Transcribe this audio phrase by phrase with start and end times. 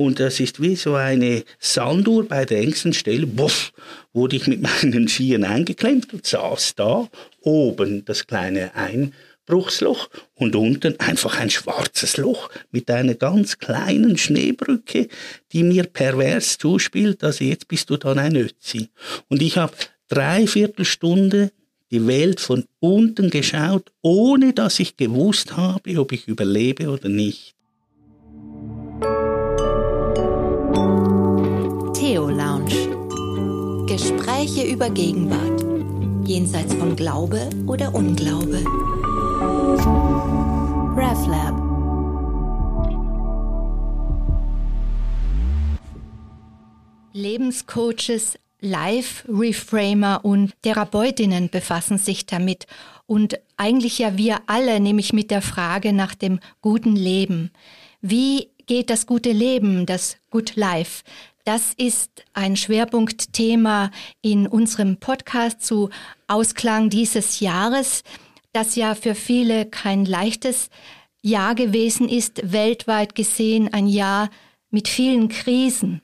[0.00, 3.26] Und das ist wie so eine Sanduhr bei der engsten Stelle.
[3.26, 3.70] Buff,
[4.14, 7.06] wurde ich mit meinen Skiern eingeklemmt und saß da
[7.42, 15.08] oben das kleine Einbruchsloch und unten einfach ein schwarzes Loch mit einer ganz kleinen Schneebrücke,
[15.52, 17.22] die mir pervers zuspielt.
[17.22, 18.88] Also jetzt bist du dann ein Ötzi.
[19.28, 19.74] Und ich habe
[20.08, 21.52] dreiviertel Stunde
[21.90, 27.54] die Welt von unten geschaut, ohne dass ich gewusst habe, ob ich überlebe oder nicht.
[33.90, 35.64] Gespräche über Gegenwart.
[36.24, 38.62] Jenseits von Glaube oder Unglaube.
[40.96, 41.56] RefLab.
[47.12, 52.68] Lebenscoaches, Life-Reframer und Therapeutinnen befassen sich damit.
[53.06, 57.50] Und eigentlich ja wir alle, nämlich mit der Frage nach dem guten Leben.
[58.00, 61.02] Wie geht das gute Leben, das Good Life.
[61.44, 65.88] Das ist ein Schwerpunktthema in unserem Podcast zu
[66.28, 68.02] Ausklang dieses Jahres,
[68.52, 70.68] das ja für viele kein leichtes
[71.22, 74.28] Jahr gewesen ist, weltweit gesehen ein Jahr
[74.70, 76.02] mit vielen Krisen.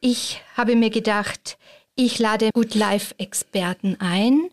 [0.00, 1.56] Ich habe mir gedacht,
[1.94, 4.48] ich lade Good Life Experten ein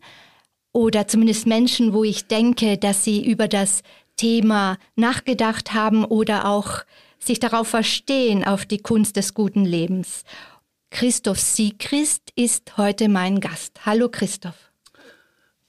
[0.72, 3.82] oder zumindest Menschen, wo ich denke, dass sie über das
[4.16, 6.84] Thema nachgedacht haben oder auch
[7.22, 10.24] sich darauf verstehen, auf die Kunst des guten Lebens.
[10.90, 13.86] Christoph Siegrist ist heute mein Gast.
[13.86, 14.70] Hallo Christoph.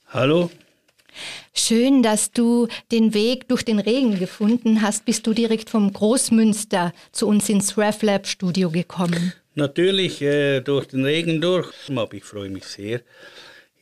[0.08, 0.50] Hallo.
[1.54, 5.04] Schön, dass du den Weg durch den Regen gefunden hast.
[5.04, 9.32] Bist du direkt vom Großmünster zu uns ins RefLab Studio gekommen?
[9.54, 11.70] Natürlich äh, durch den Regen durch.
[11.94, 13.02] Aber ich freue mich sehr,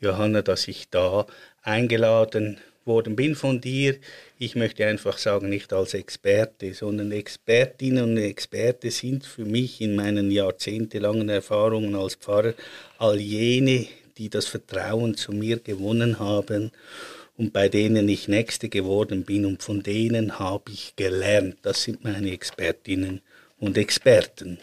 [0.01, 1.27] Johanna, dass ich da
[1.63, 2.59] eingeladen
[2.91, 3.97] worden bin von dir.
[4.39, 9.95] Ich möchte einfach sagen, nicht als Experte, sondern Expertinnen und Experte sind für mich in
[9.95, 12.55] meinen jahrzehntelangen Erfahrungen als Pfarrer
[12.99, 13.87] all jene,
[14.19, 16.73] die das Vertrauen zu mir gewonnen haben
[17.37, 21.57] und bei denen ich Nächste geworden bin und von denen habe ich gelernt.
[21.63, 23.23] Das sind meine Expertinnen
[23.59, 24.59] und Experten.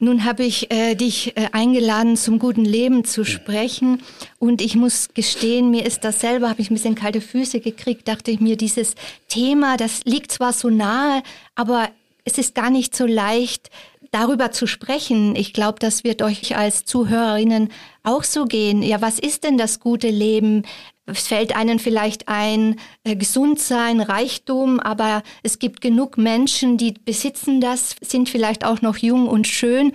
[0.00, 4.02] Nun habe ich äh, dich äh, eingeladen, zum guten Leben zu sprechen.
[4.38, 8.06] Und ich muss gestehen, mir ist das selber, habe ich ein bisschen kalte Füße gekriegt,
[8.06, 8.94] dachte ich mir, dieses
[9.28, 11.22] Thema, das liegt zwar so nahe,
[11.56, 11.88] aber
[12.24, 13.70] es ist gar nicht so leicht,
[14.12, 15.34] darüber zu sprechen.
[15.34, 17.70] Ich glaube, das wird euch als Zuhörerinnen
[18.04, 18.82] auch so gehen.
[18.82, 20.62] Ja, was ist denn das gute Leben?
[21.10, 26.92] Es fällt einen vielleicht ein, äh, gesund sein, Reichtum, aber es gibt genug Menschen, die
[26.92, 29.92] besitzen das, sind vielleicht auch noch jung und schön,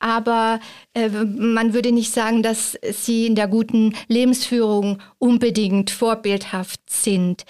[0.00, 0.58] aber
[0.94, 7.44] äh, man würde nicht sagen, dass sie in der guten Lebensführung unbedingt vorbildhaft sind.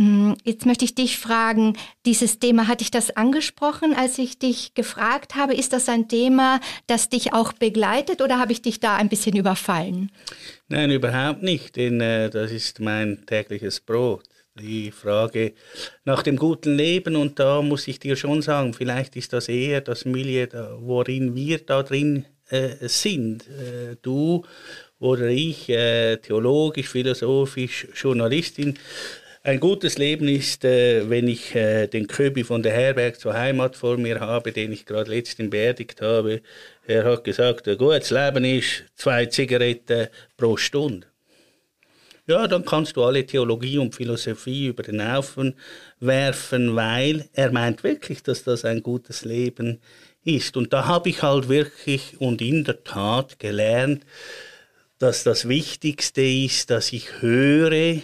[0.00, 1.76] Hm, jetzt möchte ich dich fragen,
[2.06, 5.54] dieses Thema, hatte ich das angesprochen, als ich dich gefragt habe?
[5.54, 9.36] Ist das ein Thema, das dich auch begleitet oder habe ich dich da ein bisschen
[9.36, 10.12] überfallen?
[10.68, 14.22] Nein, überhaupt nicht, denn äh, das ist mein tägliches Brot.
[14.60, 15.54] Die Frage
[16.04, 19.80] nach dem guten Leben und da muss ich dir schon sagen, vielleicht ist das eher
[19.80, 20.46] das Milieu,
[20.80, 23.46] worin wir da drin äh, sind.
[23.48, 24.44] Äh, du
[24.98, 28.76] oder ich, äh, theologisch, philosophisch, Journalistin,
[29.42, 33.76] ein gutes Leben ist, äh, wenn ich äh, den Köbi von der Herberg zur Heimat
[33.76, 36.42] vor mir habe, den ich gerade letztens beerdigt habe.
[36.86, 41.06] Er hat gesagt, ein gutes Leben ist zwei Zigaretten pro Stunde.
[42.26, 45.54] Ja, dann kannst du alle Theologie und Philosophie über den Haufen
[45.98, 49.80] werfen, weil er meint wirklich, dass das ein gutes Leben
[50.24, 50.58] ist.
[50.58, 54.04] Und da habe ich halt wirklich und in der Tat gelernt,
[54.98, 58.02] dass das Wichtigste ist, dass ich höre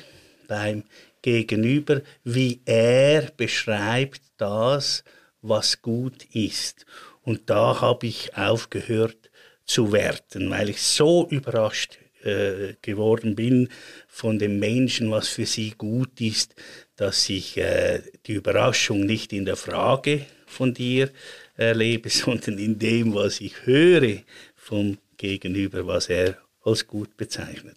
[0.49, 0.84] beim
[1.24, 5.04] gegenüber, wie er beschreibt das,
[5.40, 6.84] was gut ist.
[7.22, 9.30] Und da habe ich aufgehört
[9.64, 13.70] zu werten, weil ich so überrascht äh, geworden bin
[14.06, 16.56] von den Menschen, was für sie gut ist,
[16.96, 21.10] dass ich äh, die Überraschung nicht in der Frage von dir
[21.56, 24.18] erlebe, sondern in dem, was ich höre
[24.54, 27.77] vom Gegenüber, was er als gut bezeichnet.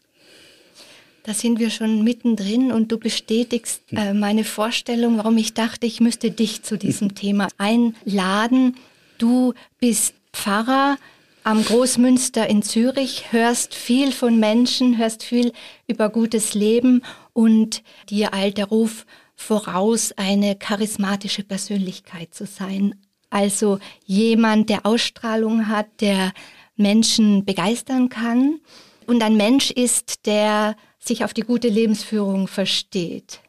[1.28, 6.00] Da sind wir schon mittendrin und du bestätigst äh, meine Vorstellung, warum ich dachte, ich
[6.00, 8.78] müsste dich zu diesem Thema einladen.
[9.18, 10.98] Du bist Pfarrer
[11.44, 15.52] am Großmünster in Zürich, hörst viel von Menschen, hörst viel
[15.86, 17.04] über gutes Leben
[17.34, 22.96] und dir eilt der Ruf voraus, eine charismatische Persönlichkeit zu sein.
[23.30, 26.32] Also jemand, der Ausstrahlung hat, der
[26.78, 28.62] Menschen begeistern kann
[29.08, 30.78] und ein Mensch ist, der
[31.08, 33.42] sich auf die gute Lebensführung versteht.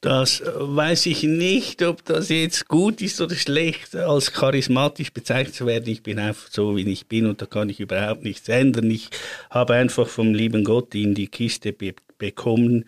[0.00, 5.66] Das weiß ich nicht, ob das jetzt gut ist oder schlecht, als charismatisch bezeichnet zu
[5.66, 5.88] werden.
[5.88, 8.90] Ich bin einfach so, wie ich bin und da kann ich überhaupt nichts ändern.
[8.90, 9.08] Ich
[9.50, 12.84] habe einfach vom lieben Gott in die Kiste be bekommen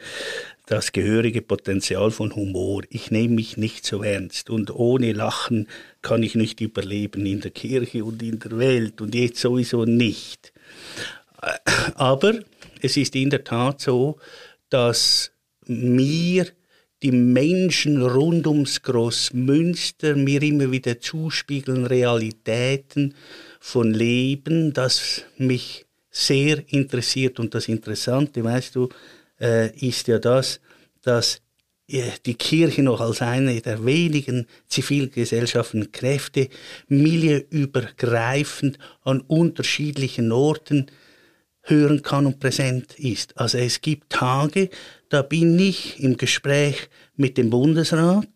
[0.67, 2.83] das gehörige Potenzial von Humor.
[2.91, 5.69] Ich nehme mich nicht so ernst und ohne Lachen
[6.03, 10.53] kann ich nicht überleben in der Kirche und in der Welt und jetzt sowieso nicht.
[11.95, 12.35] Aber
[12.81, 14.19] es ist in der Tat so,
[14.69, 15.31] dass
[15.67, 16.47] mir
[17.03, 23.15] die Menschen rund ums Großmünster mir immer wieder zuspiegeln Realitäten
[23.61, 27.39] von Leben, das mich sehr interessiert.
[27.39, 28.89] Und das Interessante, weißt du,
[29.41, 30.61] äh, ist ja das,
[31.03, 31.43] dass
[31.89, 36.49] äh, die Kirche noch als eine der wenigen Zivilgesellschaften Kräfte
[36.89, 40.87] milieuübergreifend an unterschiedlichen Orten
[41.67, 43.37] hören kann und präsent ist.
[43.39, 44.71] Also es gibt Tage,
[45.09, 48.29] da bin ich im Gespräch mit dem Bundesrat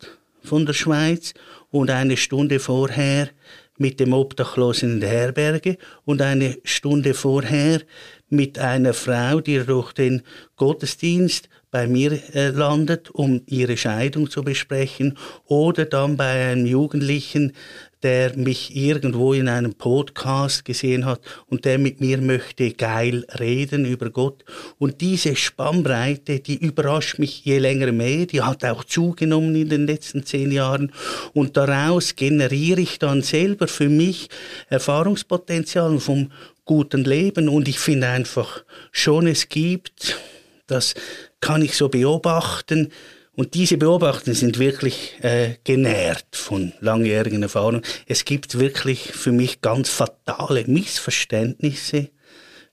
[0.42, 1.34] von der Schweiz
[1.70, 3.30] und eine Stunde vorher
[3.78, 7.80] mit dem Obdachlosen in der Herberge und eine Stunde vorher
[8.28, 10.22] mit einer Frau, die durch den
[10.56, 15.16] Gottesdienst bei mir äh, landet, um ihre Scheidung zu besprechen,
[15.46, 17.52] oder dann bei einem Jugendlichen,
[18.02, 23.84] der mich irgendwo in einem Podcast gesehen hat und der mit mir möchte geil reden
[23.84, 24.44] über Gott.
[24.78, 29.86] Und diese Spannbreite, die überrascht mich je länger mehr, die hat auch zugenommen in den
[29.86, 30.92] letzten zehn Jahren.
[31.34, 34.28] Und daraus generiere ich dann selber für mich
[34.68, 36.30] Erfahrungspotenzial vom
[36.64, 37.48] guten Leben.
[37.48, 40.18] Und ich finde einfach schon, es gibt,
[40.66, 40.94] das
[41.40, 42.90] kann ich so beobachten,
[43.36, 47.82] und diese Beobachtungen sind wirklich äh, genährt von langjährigen Erfahrungen.
[48.06, 52.10] Es gibt wirklich für mich ganz fatale Missverständnisse,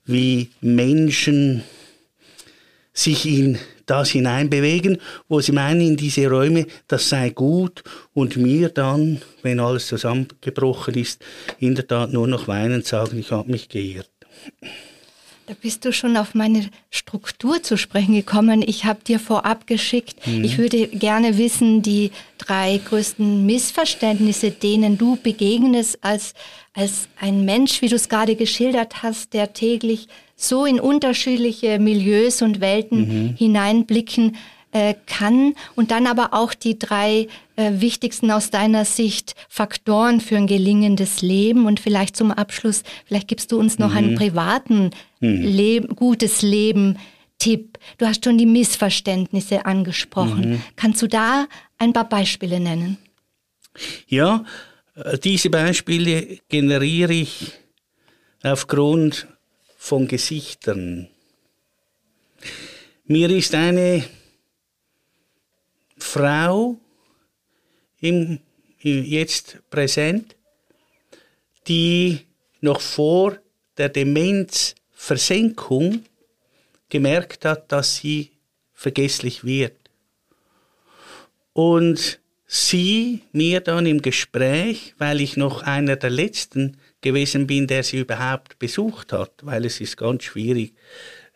[0.04, 1.62] wie Menschen
[2.92, 7.82] sich in das hineinbewegen, wo sie meinen, in diese Räume, das sei gut
[8.12, 11.24] und mir dann, wenn alles zusammengebrochen ist,
[11.58, 14.10] in der Tat nur noch weinend sagen, ich habe mich geirrt.
[15.48, 18.60] Da bist du schon auf meine Struktur zu sprechen gekommen.
[18.60, 20.44] Ich habe dir vorab geschickt, mhm.
[20.44, 26.34] ich würde gerne wissen, die drei größten Missverständnisse, denen du begegnest als,
[26.74, 32.42] als ein Mensch, wie du es gerade geschildert hast, der täglich so in unterschiedliche Milieus
[32.42, 33.34] und Welten mhm.
[33.38, 34.36] hineinblicken
[34.72, 37.26] äh, kann und dann aber auch die drei
[37.58, 43.52] wichtigsten aus deiner Sicht Faktoren für ein gelingendes Leben und vielleicht zum Abschluss, vielleicht gibst
[43.52, 43.96] du uns noch mhm.
[43.96, 44.90] einen privaten
[45.20, 45.42] mhm.
[45.42, 46.98] Le gutes Leben
[47.38, 47.78] Tipp.
[47.98, 50.50] Du hast schon die Missverständnisse angesprochen.
[50.50, 50.62] Mhm.
[50.76, 51.46] Kannst du da
[51.78, 52.98] ein paar Beispiele nennen?
[54.08, 54.44] Ja,
[54.94, 57.52] äh, diese Beispiele generiere ich
[58.42, 59.28] aufgrund
[59.76, 61.08] von Gesichtern.
[63.04, 64.04] Mir ist eine
[65.98, 66.78] Frau
[68.00, 68.38] im,
[68.80, 70.36] jetzt präsent,
[71.66, 72.20] die
[72.60, 73.38] noch vor
[73.76, 76.04] der Demenzversenkung
[76.88, 78.30] gemerkt hat, dass sie
[78.72, 79.74] vergesslich wird.
[81.52, 87.82] Und sie mir dann im Gespräch, weil ich noch einer der letzten gewesen bin, der
[87.82, 90.74] sie überhaupt besucht hat, weil es ist ganz schwierig,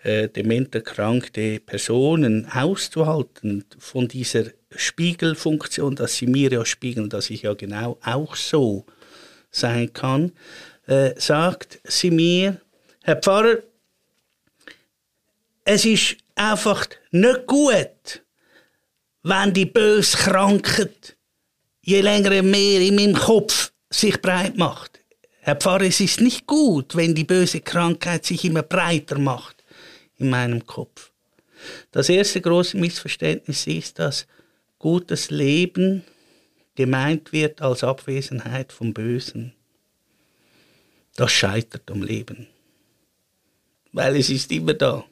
[0.03, 7.55] äh, dementerkrankte Personen auszuhalten von dieser Spiegelfunktion, dass sie mir ja spiegeln, dass ich ja
[7.55, 8.85] genau auch so
[9.51, 10.33] sein kann,
[10.87, 12.61] äh, sagt sie mir,
[13.03, 13.59] Herr Pfarrer,
[15.65, 18.23] es ist einfach nicht gut,
[19.23, 21.17] wenn die böse Krankheit
[21.83, 25.01] je länger mehr in meinem Kopf sich breit macht.
[25.41, 29.65] Herr Pfarrer, es ist nicht gut, wenn die böse Krankheit sich immer breiter macht
[30.19, 31.11] in meinem Kopf.
[31.91, 34.27] Das erste große Missverständnis ist, dass
[34.83, 36.03] gutes Leben
[36.75, 39.55] gemeint wird als Abwesenheit vom Bösen.
[41.15, 42.49] Das scheitert am Leben.
[43.93, 45.05] Weil es ist immer da.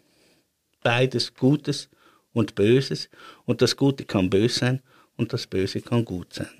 [0.82, 1.88] Beides Gutes
[2.32, 3.08] und Böses.
[3.44, 4.82] Und das Gute kann böse sein
[5.16, 6.50] und das Böse kann gut sein.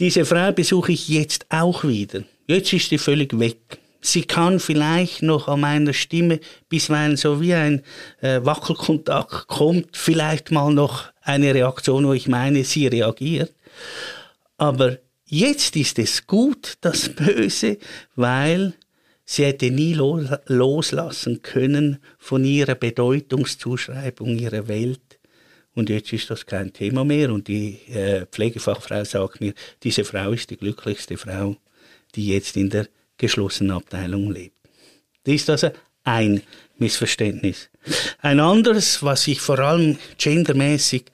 [0.00, 2.24] Diese Frau besuche ich jetzt auch wieder.
[2.48, 3.78] Jetzt ist sie völlig weg.
[4.00, 7.82] Sie kann vielleicht noch an meiner Stimme, bisweilen so wie ein
[8.20, 13.54] äh, Wackelkontakt kommt, vielleicht mal noch eine Reaktion, wo ich meine, sie reagiert.
[14.56, 17.78] Aber jetzt ist es gut, das Böse,
[18.16, 18.74] weil
[19.24, 25.18] sie hätte nie loslassen können von ihrer Bedeutungszuschreibung ihrer Welt.
[25.74, 27.32] Und jetzt ist das kein Thema mehr.
[27.32, 31.56] Und die äh, Pflegefachfrau sagt mir, diese Frau ist die glücklichste Frau,
[32.14, 34.56] die jetzt in der geschlossenen Abteilung lebt.
[35.24, 35.70] Ist also
[36.08, 36.42] ein
[36.78, 37.68] Missverständnis.
[38.20, 41.04] Ein anderes, was ich vor allem gendermäßig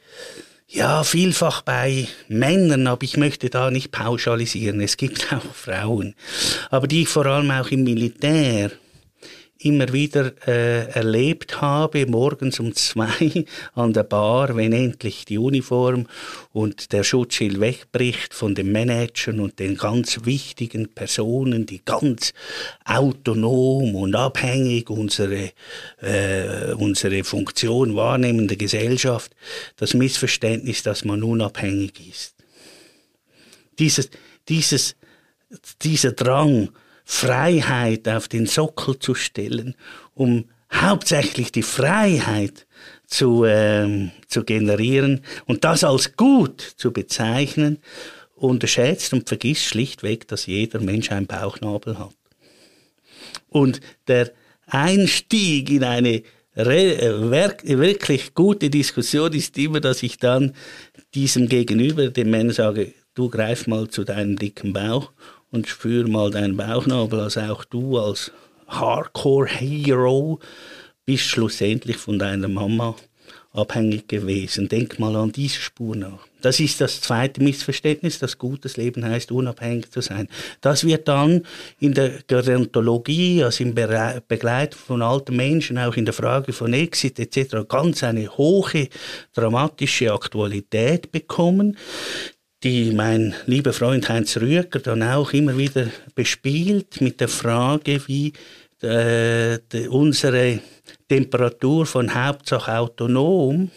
[0.69, 4.81] ja, vielfach bei Männern, aber ich möchte da nicht pauschalisieren.
[4.81, 6.15] Es gibt auch Frauen.
[6.71, 8.73] Aber die vor allem auch im Militär
[9.65, 16.07] immer wieder äh, erlebt habe, morgens um zwei an der Bar, wenn endlich die Uniform
[16.53, 22.35] und der Schutzschild wegbricht von den Managern und den ganz wichtigen Personen, die ganz
[22.85, 25.53] autonom und abhängig unsere,
[26.01, 29.35] äh, unsere Funktion wahrnehmen der Gesellschaft,
[29.77, 32.35] das Missverständnis, dass man unabhängig ist.
[33.79, 34.11] Dieses,
[34.49, 34.95] dieses,
[35.83, 36.71] dieser Drang,
[37.05, 39.75] Freiheit auf den Sockel zu stellen,
[40.15, 42.67] um hauptsächlich die Freiheit
[43.07, 47.79] zu, ähm, zu generieren und das als gut zu bezeichnen,
[48.35, 52.15] unterschätzt und vergisst schlichtweg, dass jeder Mensch einen Bauchnabel hat.
[53.49, 54.33] Und der
[54.67, 56.23] Einstieg in eine
[56.55, 60.55] äh, wirklich gute Diskussion ist immer, dass ich dann
[61.15, 65.13] diesem Gegenüber, dem Mann sage, du greif mal zu deinem dicken Bauch
[65.55, 68.33] und spür mal deinen Bauchnabel, also auch du als
[68.67, 70.41] Hardcore-Hero
[71.07, 72.97] bist schlussendlich von deiner Mama
[73.53, 74.69] abhängig gewesen.
[74.69, 76.27] Denk mal an diese Spur nach.
[76.43, 80.29] Das ist das zweite Missverständnis, dass gutes Leben heißt, unabhängig zu sein.
[80.61, 81.43] Das wird dann
[81.79, 87.21] in der Gerontologie, also im Begleitung von alten Menschen, auch in der Frage von Exit
[87.21, 88.89] etc., ganz eine hohe
[89.33, 91.79] dramatische Aktualität bekommen
[92.65, 98.33] die mein lieber Freund Heinz Rüeger dann auch immer wieder bespielt mit der Frage, wie
[98.83, 100.61] äh, unsere
[101.09, 103.71] Temperatur von Hauptsache autonom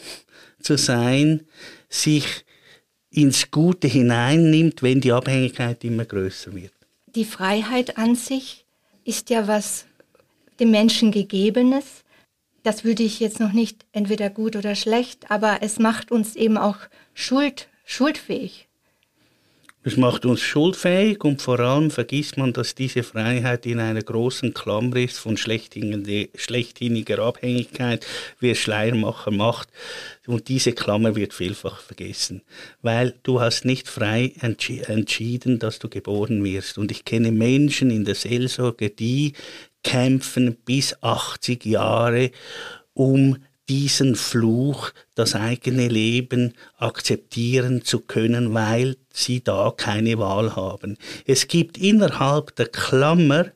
[0.61, 1.41] zu sein,
[1.89, 2.45] sich
[3.11, 6.73] ins Gute hineinnimmt, wenn die Abhängigkeit immer größer wird.
[7.15, 8.65] Die Freiheit an sich
[9.03, 9.85] ist ja was
[10.59, 12.03] dem Menschen gegebenes.
[12.63, 16.57] Das würde ich jetzt noch nicht entweder gut oder schlecht, aber es macht uns eben
[16.57, 16.77] auch
[17.13, 18.66] schuld, schuldfähig.
[19.83, 24.53] Es macht uns schuldfähig und vor allem vergisst man, dass diese Freiheit in einer großen
[24.53, 28.05] Klammer ist von schlechthiniger Abhängigkeit,
[28.39, 29.69] wie es Schleiermacher macht.
[30.25, 32.41] Und diese Klammer wird vielfach vergessen,
[32.81, 36.77] weil du hast nicht frei entschi entschieden, dass du geboren wirst.
[36.77, 39.33] Und ich kenne Menschen in der Seelsorge, die
[39.83, 42.31] kämpfen bis 80 Jahre,
[42.93, 43.37] um
[43.69, 50.97] diesen Fluch, das eigene Leben akzeptieren zu können, weil sie da keine Wahl haben.
[51.25, 53.51] Es gibt innerhalb der Klammer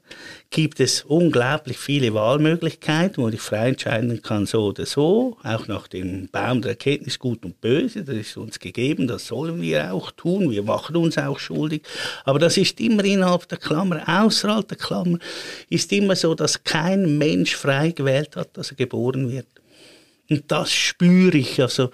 [0.49, 5.87] gibt es unglaublich viele Wahlmöglichkeiten, wo ich frei entscheiden kann, so oder so, auch nach
[5.87, 10.11] dem Baum der Erkenntnis gut und böse, das ist uns gegeben, das sollen wir auch
[10.11, 11.83] tun, wir machen uns auch schuldig,
[12.25, 15.19] aber das ist immer innerhalb der Klammer, außerhalb der Klammer
[15.69, 19.60] ist immer so, dass kein Mensch frei gewählt hat, dass er geboren wird.
[20.31, 21.91] Und das spüre ich also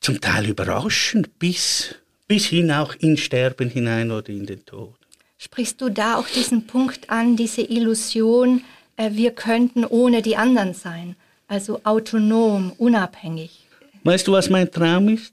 [0.00, 1.94] zum Teil überraschend bis,
[2.28, 4.94] bis hin auch ins Sterben hinein oder in den Tod.
[5.38, 8.62] Sprichst du da auch diesen Punkt an, diese Illusion,
[8.98, 11.16] äh, wir könnten ohne die anderen sein,
[11.48, 13.66] also autonom, unabhängig?
[14.04, 15.32] Weißt du, was mein Traum ist?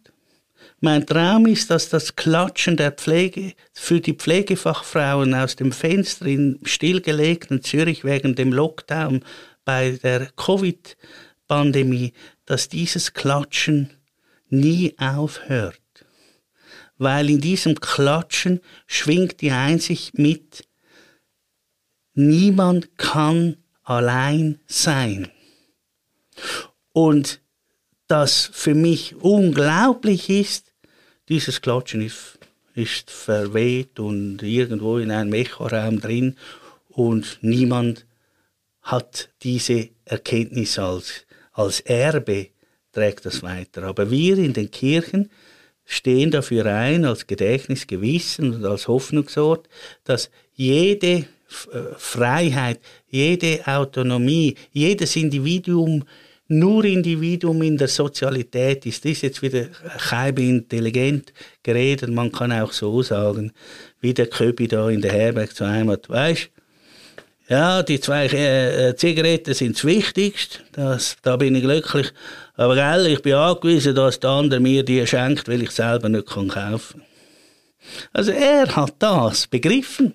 [0.80, 6.60] Mein Traum ist, dass das Klatschen der Pflege für die Pflegefachfrauen aus dem Fenster im
[6.64, 9.26] stillgelegten Zürich wegen dem Lockdown
[9.66, 10.30] bei der
[11.48, 12.14] Covid-Pandemie,
[12.46, 13.90] dass dieses Klatschen
[14.50, 15.82] nie aufhört.
[16.98, 20.68] Weil in diesem Klatschen schwingt die Einsicht mit,
[22.14, 25.30] niemand kann allein sein.
[26.92, 27.40] Und
[28.08, 30.74] das für mich unglaublich ist,
[31.30, 32.40] dieses Klatschen ist,
[32.74, 36.38] ist verweht und irgendwo in einem Echoraum drin
[36.90, 38.06] und niemand
[38.82, 41.27] hat diese Erkenntnis als
[41.58, 42.48] als Erbe
[42.92, 43.84] trägt das weiter.
[43.84, 45.30] Aber wir in den Kirchen
[45.86, 49.68] stehen dafür ein, als Gedächtnisgewissen und als Hoffnungsort,
[50.04, 51.26] dass jede äh,
[51.98, 56.04] Freiheit, jede Autonomie, jedes Individuum
[56.50, 59.04] nur Individuum in der Sozialität ist.
[59.04, 59.68] Das ist jetzt wieder
[60.12, 61.34] halb intelligent
[61.64, 62.10] geredet.
[62.10, 63.52] Man kann auch so sagen,
[64.00, 66.10] wie der Köbi da in der Herberg zu einem hat.
[66.10, 66.50] Weißt
[67.50, 70.60] ja, die zwei äh, Zigaretten sind das Wichtigste.
[71.22, 72.12] Da bin ich glücklich.
[72.56, 76.28] Aber gell, ich bin angewiesen, dass der andere mir die schenkt, weil ich selber nicht
[76.28, 77.04] kann kaufen
[78.12, 80.14] Also er hat das begriffen,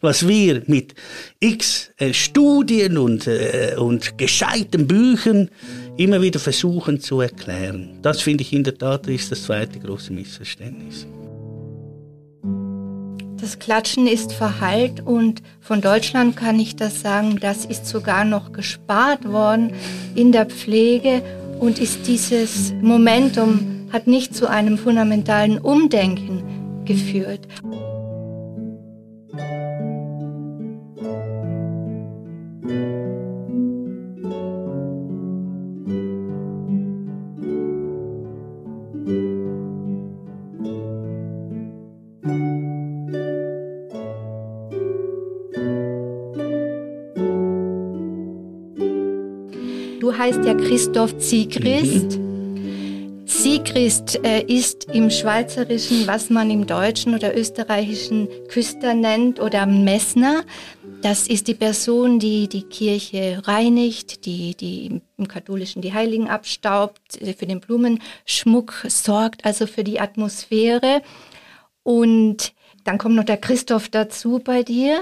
[0.00, 0.94] was wir mit
[1.40, 5.50] x äh, Studien und, äh, und gescheiten Büchern
[5.96, 7.98] immer wieder versuchen zu erklären.
[8.02, 11.06] Das finde ich in der Tat ist das zweite große Missverständnis.
[13.40, 18.52] Das Klatschen ist verhallt und von Deutschland kann ich das sagen, das ist sogar noch
[18.52, 19.72] gespart worden
[20.14, 21.22] in der Pflege
[21.60, 26.42] und ist dieses Momentum hat nicht zu einem fundamentalen Umdenken
[26.86, 27.46] geführt.
[50.46, 52.18] Ja Christoph Ziegrist.
[52.18, 53.24] Mhm.
[53.26, 60.44] Siegrist äh, ist im Schweizerischen, was man im Deutschen oder Österreichischen Küster nennt oder Messner.
[61.02, 67.20] Das ist die Person, die die Kirche reinigt, die, die im Katholischen die Heiligen abstaubt,
[67.20, 71.02] äh, für den Blumenschmuck sorgt, also für die Atmosphäre.
[71.82, 72.52] Und
[72.84, 75.00] dann kommt noch der Christoph dazu bei dir.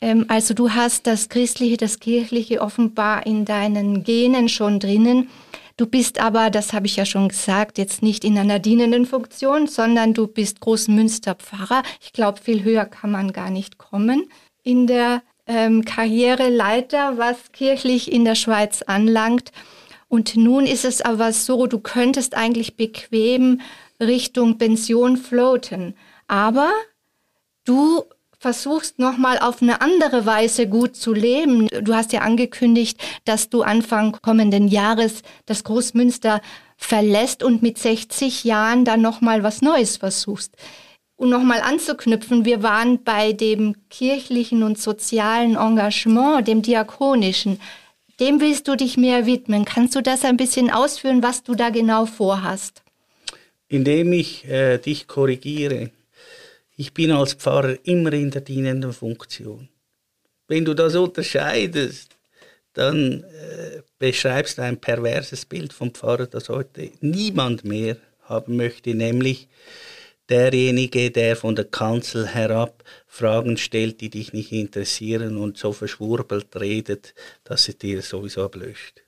[0.00, 5.28] Ähm, also du hast das Christliche, das Kirchliche offenbar in deinen Genen schon drinnen.
[5.76, 9.66] Du bist aber, das habe ich ja schon gesagt, jetzt nicht in einer dienenden Funktion,
[9.66, 11.82] sondern du bist Großmünsterpfarrer.
[12.00, 14.30] Ich glaube, viel höher kann man gar nicht kommen
[14.62, 19.52] in der ähm, Karriereleiter, was kirchlich in der Schweiz anlangt.
[20.08, 23.60] Und nun ist es aber so, du könntest eigentlich bequem
[24.00, 25.94] Richtung Pension floaten.
[26.26, 26.70] Aber
[27.64, 28.04] du
[28.38, 31.68] versuchst nochmal auf eine andere Weise gut zu leben.
[31.82, 36.40] Du hast ja angekündigt, dass du Anfang kommenden Jahres das Großmünster
[36.76, 40.54] verlässt und mit 60 Jahren dann nochmal was Neues versuchst.
[41.16, 47.58] Und nochmal anzuknüpfen, wir waren bei dem kirchlichen und sozialen Engagement, dem diakonischen.
[48.20, 49.64] Dem willst du dich mehr widmen.
[49.64, 52.82] Kannst du das ein bisschen ausführen, was du da genau vorhast?
[53.68, 55.90] Indem ich äh, dich korrigiere.
[56.78, 59.70] Ich bin als Pfarrer immer in der dienenden Funktion.
[60.46, 62.16] Wenn du das unterscheidest,
[62.74, 68.94] dann äh, beschreibst du ein perverses Bild vom Pfarrer, das heute niemand mehr haben möchte,
[68.94, 69.48] nämlich
[70.28, 76.54] derjenige, der von der Kanzel herab Fragen stellt, die dich nicht interessieren und so verschwurbelt
[76.56, 79.02] redet, dass es dir sowieso ablöscht.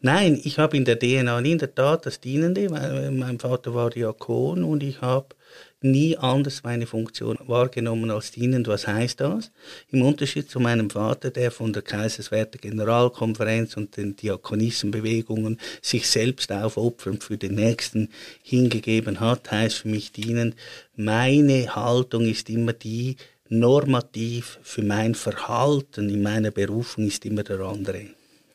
[0.00, 3.90] Nein, ich habe in der DNA in der Tat das Dienende, weil mein Vater war
[3.90, 5.34] Diakon und ich habe
[5.80, 8.68] nie anders meine Funktion wahrgenommen als dienend.
[8.68, 9.50] Was heißt das?
[9.90, 16.50] Im Unterschied zu meinem Vater, der von der Kaiserswerther Generalkonferenz und den Diakonissenbewegungen sich selbst
[16.50, 18.08] aufopfernd für den Nächsten
[18.42, 20.56] hingegeben hat, heißt für mich dienend,
[20.96, 23.16] meine Haltung ist immer die,
[23.48, 28.06] normativ für mein Verhalten in meiner Berufung ist immer der andere.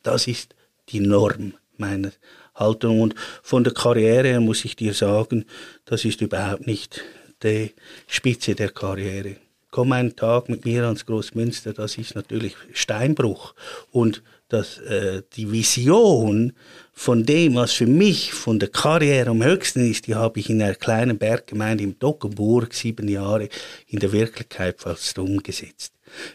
[0.03, 0.55] Das ist
[0.89, 2.11] die Norm meiner
[2.55, 3.01] Haltung.
[3.01, 5.45] Und von der Karriere her muss ich dir sagen,
[5.85, 7.01] das ist überhaupt nicht
[7.43, 7.71] die
[8.07, 9.37] Spitze der Karriere.
[9.71, 13.55] Komm einen Tag mit mir ans Großmünster, das ist natürlich Steinbruch.
[13.91, 16.53] Und das, äh, die Vision
[16.91, 20.61] von dem, was für mich von der Karriere am höchsten ist, die habe ich in
[20.61, 23.49] einer kleinen Berggemeinde im Dockenburg sieben Jahre
[23.87, 25.93] in der Wirklichkeit fast umgesetzt.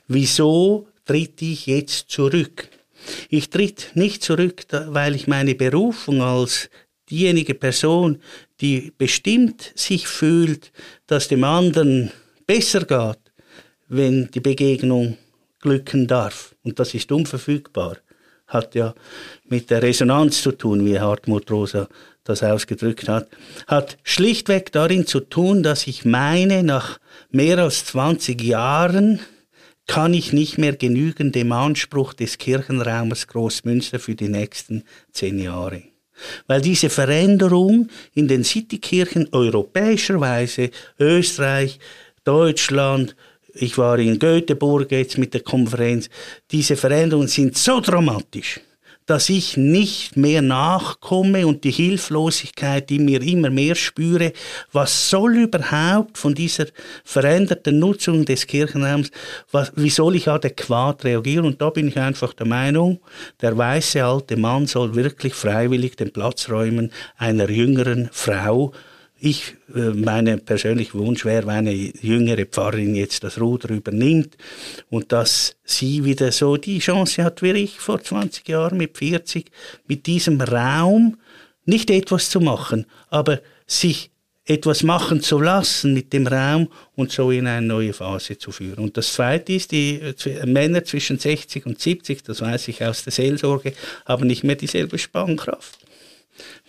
[0.08, 2.68] Wieso tritt ich jetzt zurück?
[3.28, 6.68] Ich tritt nicht zurück, weil ich meine Berufung als
[7.10, 8.20] diejenige Person,
[8.60, 10.72] die bestimmt sich fühlt,
[11.06, 12.10] dass dem anderen
[12.46, 13.18] besser geht,
[13.88, 15.16] wenn die Begegnung
[15.60, 16.54] glücken darf.
[16.62, 17.98] Und das ist unverfügbar.
[18.46, 18.94] Hat ja
[19.44, 21.88] mit der Resonanz zu tun, wie Hartmut Rosa
[22.24, 23.28] das ausgedrückt hat.
[23.66, 26.98] Hat schlichtweg darin zu tun, dass ich meine, nach
[27.30, 29.20] mehr als 20 Jahren
[29.88, 35.82] kann ich nicht mehr genügen dem Anspruch des Kirchenraumes Großmünster für die nächsten zehn Jahre.
[36.46, 40.70] Weil diese Veränderung in den Citykirchen europäischerweise,
[41.00, 41.80] Österreich,
[42.22, 43.16] Deutschland,
[43.54, 46.08] ich war in Göteborg jetzt mit der Konferenz,
[46.50, 48.60] diese Veränderungen sind so dramatisch,
[49.08, 54.34] dass ich nicht mehr nachkomme und die Hilflosigkeit, die mir immer mehr spüre,
[54.70, 56.66] was soll überhaupt von dieser
[57.04, 59.10] veränderten Nutzung des Kirchenraums,
[59.50, 61.46] was, wie soll ich adäquat reagieren?
[61.46, 63.00] Und da bin ich einfach der Meinung,
[63.40, 68.74] der weiße alte Mann soll wirklich freiwillig den Platz räumen einer jüngeren Frau,
[69.20, 74.36] ich, äh, meine persönliche Wunsch wäre, wenn eine jüngere Pfarrerin jetzt das Ruder übernimmt
[74.90, 79.50] und dass sie wieder so die Chance hat wie ich vor 20 Jahren mit 40,
[79.86, 81.16] mit diesem Raum
[81.64, 84.10] nicht etwas zu machen, aber sich
[84.48, 88.82] etwas machen zu lassen mit dem Raum und so in eine neue Phase zu führen.
[88.84, 93.04] Und das Zweite ist, die äh, Männer zwischen 60 und 70, das weiß ich aus
[93.04, 93.74] der Seelsorge,
[94.06, 95.87] haben nicht mehr dieselbe Spannkraft.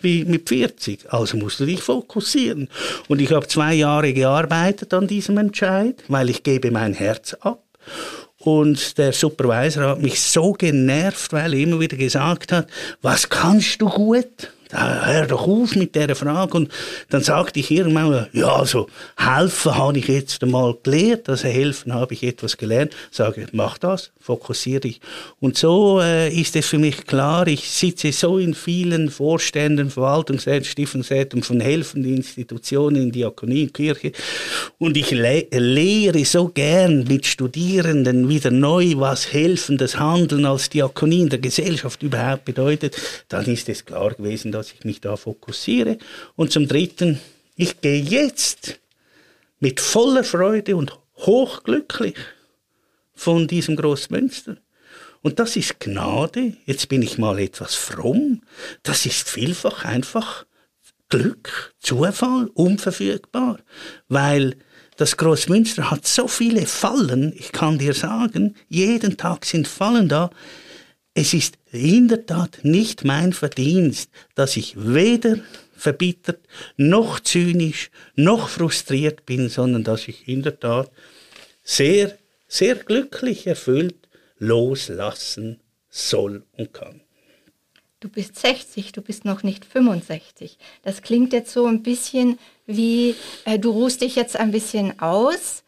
[0.00, 1.12] Wie mit 40.
[1.12, 2.68] Also musst du dich fokussieren.
[3.08, 7.62] Und ich habe zwei Jahre gearbeitet an diesem Entscheid, weil ich gebe mein Herz ab.
[8.38, 12.68] Und der Supervisor hat mich so genervt, weil er immer wieder gesagt hat,
[13.02, 14.50] was kannst du gut?
[14.72, 16.56] Hör doch auf mit dieser Frage.
[16.56, 16.70] Und
[17.08, 22.14] dann sagte ich irgendwann, ja, also helfen habe ich jetzt einmal gelernt, also helfen habe
[22.14, 22.92] ich etwas gelernt.
[23.10, 25.00] Sage, mach das, fokussiere dich.
[25.40, 30.64] Und so äh, ist es für mich klar, ich sitze so in vielen Vorständen, Verwaltungsräten,
[30.64, 34.12] Stiftungsräten von helfenden Institutionen in Diakonie, Kirche
[34.78, 41.22] und ich le lehre so gern mit Studierenden wieder neu, was helfendes Handeln als Diakonie
[41.22, 42.96] in der Gesellschaft überhaupt bedeutet,
[43.28, 45.98] dann ist es klar gewesen, dass ich mich da fokussiere.
[46.36, 47.20] Und zum Dritten,
[47.56, 48.80] ich gehe jetzt
[49.58, 52.16] mit voller Freude und hochglücklich
[53.14, 54.56] von diesem Großmünster.
[55.22, 56.54] Und das ist Gnade.
[56.64, 58.42] Jetzt bin ich mal etwas fromm.
[58.82, 60.46] Das ist vielfach einfach
[61.10, 63.58] Glück, Zufall, unverfügbar.
[64.08, 64.56] Weil
[64.96, 67.32] das Großmünster hat so viele Fallen.
[67.36, 70.30] Ich kann dir sagen, jeden Tag sind Fallen da.
[71.14, 75.38] Es ist in der Tat nicht mein Verdienst, dass ich weder
[75.76, 76.46] verbittert,
[76.76, 80.90] noch zynisch, noch frustriert bin, sondern dass ich in der Tat
[81.62, 87.00] sehr, sehr glücklich erfüllt loslassen soll und kann.
[88.00, 90.56] Du bist 60, du bist noch nicht 65.
[90.82, 95.64] Das klingt jetzt so ein bisschen wie, äh, du ruhst dich jetzt ein bisschen aus,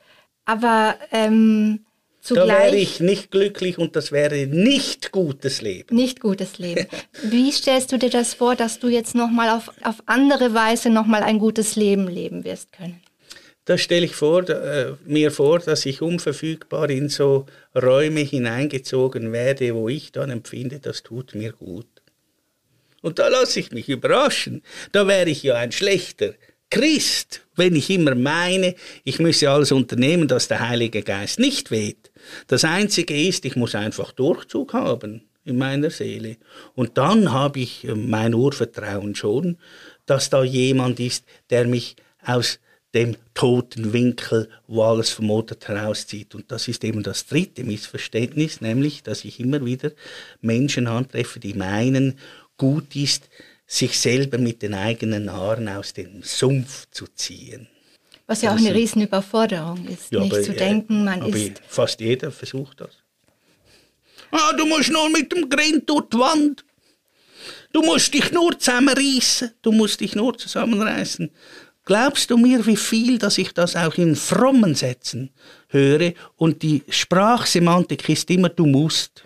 [0.46, 1.84] aber ähm,
[2.22, 5.96] Zugleich, da wäre ich nicht glücklich und das wäre nicht gutes Leben.
[5.96, 6.86] Nicht gutes Leben.
[7.24, 11.24] Wie stellst du dir das vor, dass du jetzt nochmal auf, auf andere Weise nochmal
[11.24, 13.02] ein gutes Leben leben wirst können?
[13.64, 19.74] Da stelle ich vor, äh, mir vor, dass ich unverfügbar in so Räume hineingezogen werde,
[19.74, 21.88] wo ich dann empfinde, das tut mir gut.
[23.00, 24.62] Und da lasse ich mich überraschen.
[24.92, 26.34] Da wäre ich ja ein schlechter
[26.70, 32.11] Christ, wenn ich immer meine, ich müsse alles unternehmen, dass der Heilige Geist nicht weht.
[32.46, 36.36] Das Einzige ist, ich muss einfach Durchzug haben in meiner Seele.
[36.74, 39.58] Und dann habe ich äh, mein Urvertrauen schon,
[40.06, 42.58] dass da jemand ist, der mich aus
[42.94, 46.34] dem toten Winkel, wo alles vermodet herauszieht.
[46.34, 49.92] Und das ist eben das dritte Missverständnis, nämlich, dass ich immer wieder
[50.40, 52.18] Menschen antreffe, die meinen,
[52.58, 53.30] gut ist,
[53.66, 57.68] sich selber mit den eigenen Haaren aus dem Sumpf zu ziehen.
[58.32, 61.60] Was ja auch eine Riesenüberforderung ist, ja, nicht aber, zu denken, man ist...
[61.68, 62.88] Fast jeder versucht das.
[64.30, 66.64] Ah, du musst nur mit dem Grind durch die Wand.
[67.74, 69.50] Du musst dich nur zusammenreißen.
[69.60, 71.30] Du musst dich nur zusammenreißen.
[71.84, 75.28] Glaubst du mir, wie viel, dass ich das auch in frommen Sätzen
[75.68, 76.14] höre?
[76.36, 79.24] Und die Sprachsemantik ist immer, du musst.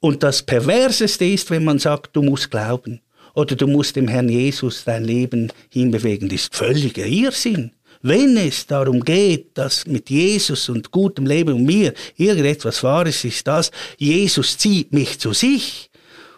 [0.00, 3.00] Und das Perverseste ist, wenn man sagt, du musst glauben
[3.34, 7.72] oder du musst dem Herrn Jesus dein Leben hinbewegen, das ist völliger Irrsinn.
[8.02, 13.46] Wenn es darum geht, dass mit Jesus und gutem Leben und mir irgendetwas Wahres ist,
[13.46, 15.88] das, Jesus zieht mich zu sich.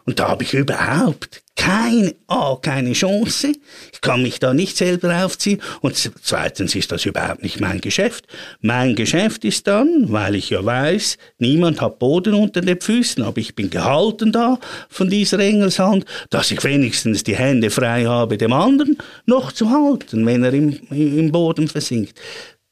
[0.05, 3.53] Und da habe ich überhaupt keine, A, keine Chance.
[3.93, 5.61] Ich kann mich da nicht selber aufziehen.
[5.81, 8.27] Und zweitens ist das überhaupt nicht mein Geschäft.
[8.61, 13.39] Mein Geschäft ist dann, weil ich ja weiß, niemand hat Boden unter den Füßen, aber
[13.39, 18.53] ich bin gehalten da von dieser Engelshand, dass ich wenigstens die Hände frei habe, dem
[18.53, 22.19] anderen noch zu halten, wenn er im, im Boden versinkt.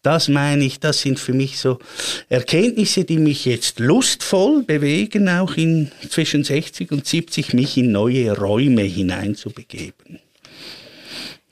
[0.02, 1.78] Das meine ich, das sind für mich so
[2.28, 8.36] Erkenntnisse, die mich jetzt lustvoll bewegen, auch in zwischen 60 und 70 mich in neue
[8.36, 10.18] Räume hineinzubegeben.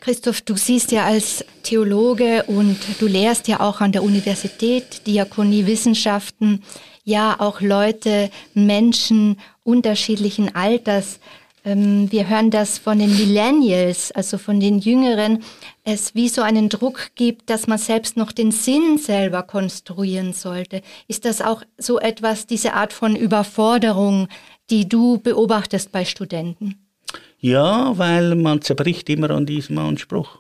[0.01, 5.67] Christoph, du siehst ja als Theologe und du lehrst ja auch an der Universität Diakonie
[5.67, 6.63] Wissenschaften,
[7.05, 11.21] ja auch Leute, Menschen unterschiedlichen Alters.
[11.65, 15.43] Ähm, wir hören das von den Millennials, also von den Jüngeren,
[15.85, 20.83] es wie so einen Druck gibt, dass man selbst noch den Sinn selber konstruieren sollte.
[21.09, 24.29] Ist das auch so etwas, diese Art von Überforderung,
[24.71, 26.87] die du beobachtest bei Studenten?
[27.41, 30.39] Ja, weil man zerbricht immer an diesem Anspruch.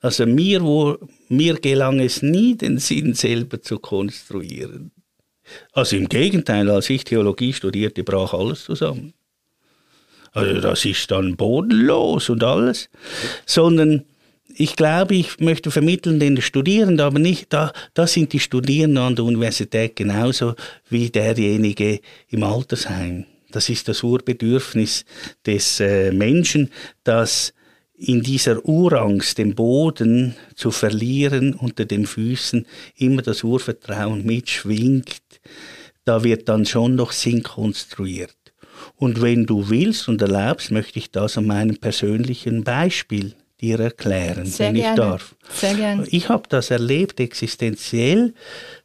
[0.00, 0.96] Also mir, wo,
[1.28, 4.90] mir gelang es nie, den Sinn selber zu konstruieren.
[5.72, 9.14] Also im Gegenteil, als ich Theologie studierte, brach alles zusammen.
[10.32, 12.88] Also das ist dann bodenlos und alles.
[13.46, 14.04] Sondern
[14.54, 19.16] ich glaube, ich möchte vermitteln den Studierenden, aber nicht, da, da sind die Studierenden an
[19.16, 20.54] der Universität genauso
[20.88, 23.26] wie derjenige im Altersheim.
[23.50, 25.04] Das ist das Urbedürfnis
[25.46, 26.70] des äh, Menschen,
[27.04, 27.52] dass
[27.94, 32.66] in dieser Urangst, den Boden zu verlieren unter den Füßen,
[32.96, 35.22] immer das Urvertrauen mitschwingt.
[36.04, 38.34] Da wird dann schon noch Sinn konstruiert.
[39.02, 44.46] Und wenn du willst und erlaubst, möchte ich das an meinem persönlichen Beispiel dir erklären,
[44.46, 44.90] Sehr wenn gerne.
[44.90, 45.34] ich darf.
[45.52, 46.06] Sehr gerne.
[46.08, 48.32] Ich habe das erlebt existenziell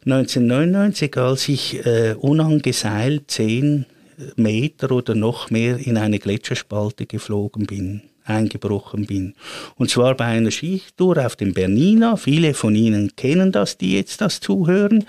[0.05, 3.85] 1999, als ich äh, unangeseilt zehn
[4.35, 9.35] Meter oder noch mehr in eine Gletscherspalte geflogen bin eingebrochen bin.
[9.75, 12.17] Und zwar bei einer Skitour auf dem Bernina.
[12.17, 15.05] Viele von Ihnen kennen das, die jetzt das zuhören.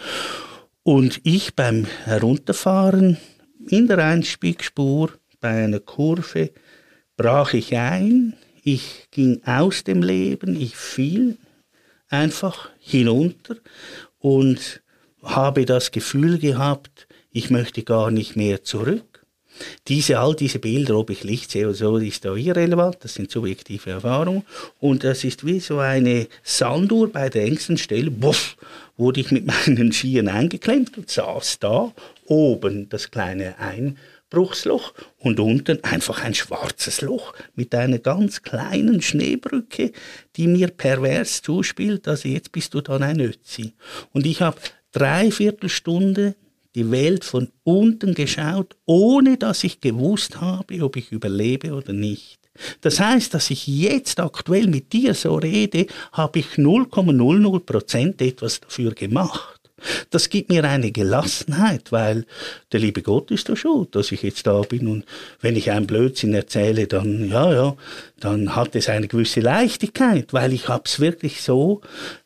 [0.83, 3.16] Und ich beim Herunterfahren
[3.66, 6.51] in der Einspiegspur bei einer Kurve
[7.16, 11.37] brach ich ein, ich ging aus dem Leben, ich fiel
[12.09, 13.57] einfach hinunter
[14.18, 14.83] und
[15.23, 19.27] habe das Gefühl gehabt, ich möchte gar nicht mehr zurück.
[19.88, 23.31] Diese, all diese Bilder, ob ich Licht sehe oder so, ist da irrelevant, das sind
[23.31, 24.44] subjektive Erfahrungen.
[24.79, 28.57] Und das ist wie so eine Sanduhr bei der engsten Stelle, buff,
[28.97, 31.92] wurde ich mit meinen Skiern eingeklemmt und saß da,
[32.29, 39.93] oben das kleine Einbruchsloch und unten einfach ein schwarzes Loch mit einer ganz kleinen Schneebrücke,
[40.37, 43.75] die mir pervers zuspielt, also jetzt bist du dann ein Ötzi.
[44.12, 44.59] Und ich habe
[44.93, 46.37] dreiviertel Stunde
[46.75, 52.38] die Welt von unten geschaut, ohne dass ich gewusst habe, ob ich überlebe oder nicht.
[52.81, 58.61] Das heißt, dass ich jetzt aktuell mit dir so rede, habe ich 0,00 Prozent etwas
[58.61, 59.58] dafür gemacht.
[60.11, 62.27] Das gibt mir eine Gelassenheit, weil
[62.73, 64.88] der liebe Gott ist da schuld, dass ich jetzt da bin.
[64.88, 65.05] Und
[65.41, 67.77] wenn ich einen Blödsinn erzähle, dann, ja, ja,
[68.21, 71.81] dann hat es eine gewisse Leichtigkeit, weil ich habe es wirklich so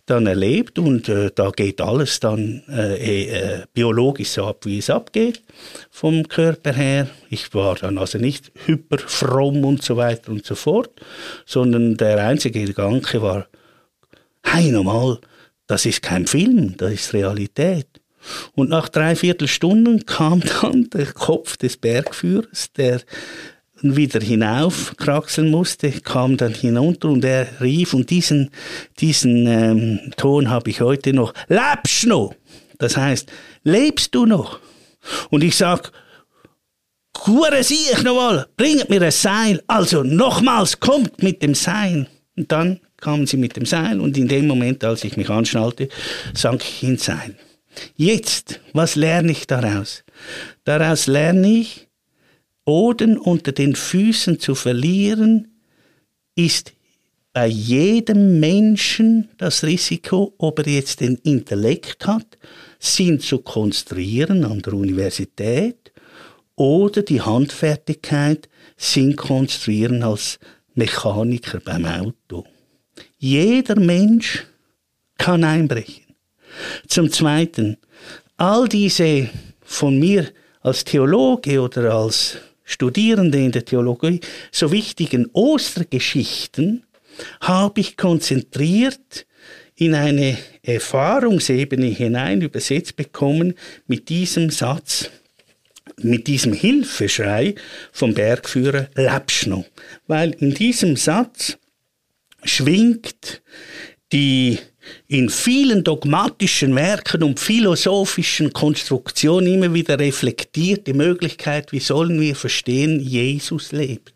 [0.07, 4.91] dann erlebt und äh, da geht alles dann äh, äh, biologisch so ab, wie es
[4.91, 5.43] abgeht
[5.91, 7.09] vom Körper her.
[7.31, 10.91] Ich war dann also nicht hyperfromm und so weiter und so fort,
[11.47, 13.47] sondern der einzige Gedanke war,
[14.43, 15.19] hey, normal,
[15.73, 17.87] das ist kein Film, das ist Realität.
[18.55, 23.01] Und nach dreiviertel Stunden kam dann der Kopf des Bergführers, der
[23.81, 28.51] wieder hinauf kraxeln musste, kam dann hinunter und er rief, und diesen,
[29.01, 32.35] diesen ähm, Ton habe ich heute noch, lebst noch?
[32.77, 33.33] Das heißt,
[33.65, 34.61] lebst du noch?
[35.31, 35.91] Und ich sag,
[37.27, 39.63] Hure ich nochmal, bringt mir ein Seil.
[39.69, 42.09] Also nochmals, kommt mit dem Seil.
[42.37, 45.89] Und dann kamen sie mit dem Seil und in dem Moment, als ich mich anschnallte,
[46.33, 47.37] sank ich ins Seil.
[47.97, 50.05] Jetzt, was lerne ich daraus?
[50.65, 51.89] Daraus lerne ich,
[52.65, 55.49] Boden unter den Füßen zu verlieren,
[56.37, 56.73] ist
[57.33, 62.39] bei jedem Menschen das Risiko, ob er jetzt den Intellekt hat,
[62.79, 65.93] Sinn zu konstruieren an der Universität
[66.55, 70.39] oder die Handfertigkeit, Sinn konstruieren als
[70.75, 72.47] Mechaniker beim Auto.
[73.25, 74.45] Jeder Mensch
[75.17, 76.03] kann einbrechen.
[76.89, 77.77] Zum Zweiten,
[78.37, 79.31] all diese
[79.61, 80.27] von mir
[80.61, 84.19] als Theologe oder als Studierende in der Theologie
[84.51, 86.83] so wichtigen Ostergeschichten
[87.41, 89.25] habe ich konzentriert
[89.77, 93.55] in eine Erfahrungsebene hinein übersetzt bekommen
[93.87, 95.11] mit diesem Satz,
[95.99, 97.55] mit diesem Hilfeschrei
[97.93, 99.65] vom Bergführer Lapschno.
[100.09, 101.57] Weil in diesem Satz
[102.45, 103.43] schwingt
[104.13, 104.59] die
[105.09, 113.01] in vielen dogmatischen Werken und philosophischen Konstruktionen immer wieder reflektierte Möglichkeit, wie sollen wir verstehen,
[113.01, 114.15] Jesus lebt.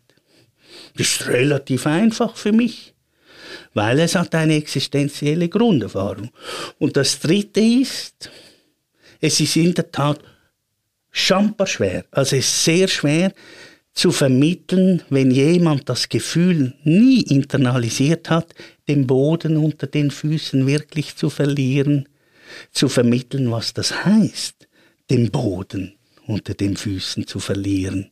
[0.95, 2.93] Das ist relativ einfach für mich,
[3.73, 6.31] weil es hat eine existenzielle Grunderfahrung.
[6.79, 8.29] Und das Dritte ist,
[9.21, 10.19] es ist in der Tat
[11.11, 13.31] schamper schwer, also es ist sehr schwer,
[13.97, 18.53] zu vermitteln, wenn jemand das Gefühl nie internalisiert hat,
[18.87, 22.07] den Boden unter den Füßen wirklich zu verlieren,
[22.71, 24.67] zu vermitteln, was das heißt,
[25.09, 25.95] den Boden
[26.27, 28.11] unter den Füßen zu verlieren,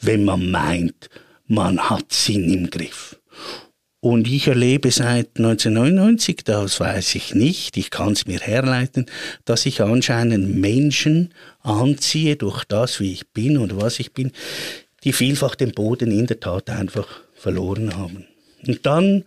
[0.00, 1.10] wenn man meint,
[1.46, 3.20] man hat Sinn im Griff.
[4.00, 9.04] Und ich erlebe seit 1999, das weiß ich nicht, ich kann es mir herleiten,
[9.44, 14.32] dass ich anscheinend Menschen anziehe durch das, wie ich bin oder was ich bin,
[15.04, 18.26] die vielfach den Boden in der Tat einfach verloren haben.
[18.66, 19.24] Und dann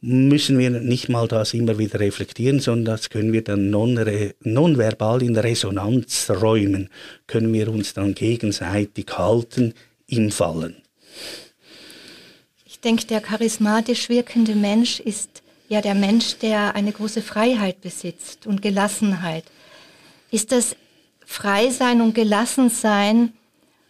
[0.00, 5.34] müssen wir nicht mal das immer wieder reflektieren, sondern das können wir dann nonverbal in
[5.34, 6.90] Resonanz räumen,
[7.26, 9.72] können wir uns dann gegenseitig halten
[10.06, 10.76] im Fallen.
[12.66, 18.46] Ich denke, der charismatisch wirkende Mensch ist ja der Mensch, der eine große Freiheit besitzt
[18.46, 19.44] und Gelassenheit.
[20.30, 20.76] Ist das
[21.24, 23.32] Freisein und Gelassensein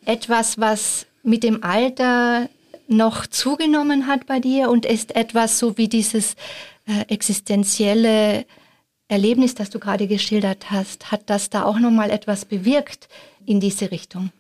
[0.05, 2.49] etwas, was mit dem Alter
[2.87, 6.35] noch zugenommen hat bei dir und ist etwas so wie dieses
[6.87, 8.45] äh, existenzielle
[9.09, 13.09] Erlebnis, das du gerade geschildert hast, hat das da auch noch mal etwas bewirkt
[13.47, 14.31] in diese Richtung?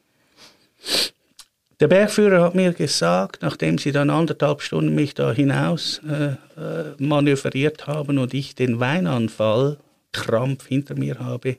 [1.80, 6.94] Der Bergführer hat mir gesagt, nachdem sie dann anderthalb Stunden mich da hinaus äh, äh,
[6.98, 9.78] manövriert haben und ich den Weinanfall,
[10.12, 11.56] Krampf hinter mir habe,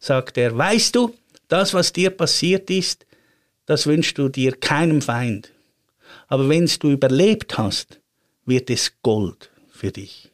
[0.00, 1.14] sagt er, weißt du,
[1.48, 3.06] das, was dir passiert ist,
[3.66, 5.50] das wünschst du dir keinem Feind.
[6.28, 8.00] Aber wenn du überlebt hast,
[8.44, 10.30] wird es Gold für dich.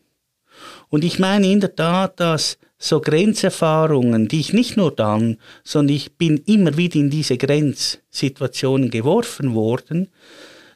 [0.88, 5.96] Und ich meine in der Tat, dass so Grenzerfahrungen, die ich nicht nur dann, sondern
[5.96, 10.08] ich bin immer wieder in diese Grenzsituationen geworfen worden,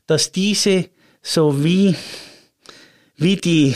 [0.07, 0.91] dass diese
[1.23, 1.95] so wie,
[3.17, 3.75] wie die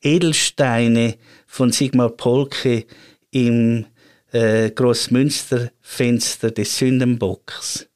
[0.00, 1.16] Edelsteine
[1.46, 2.86] von Sigmar Polke
[3.32, 3.86] im
[4.30, 7.87] äh, Großmünsterfenster des Sündenbocks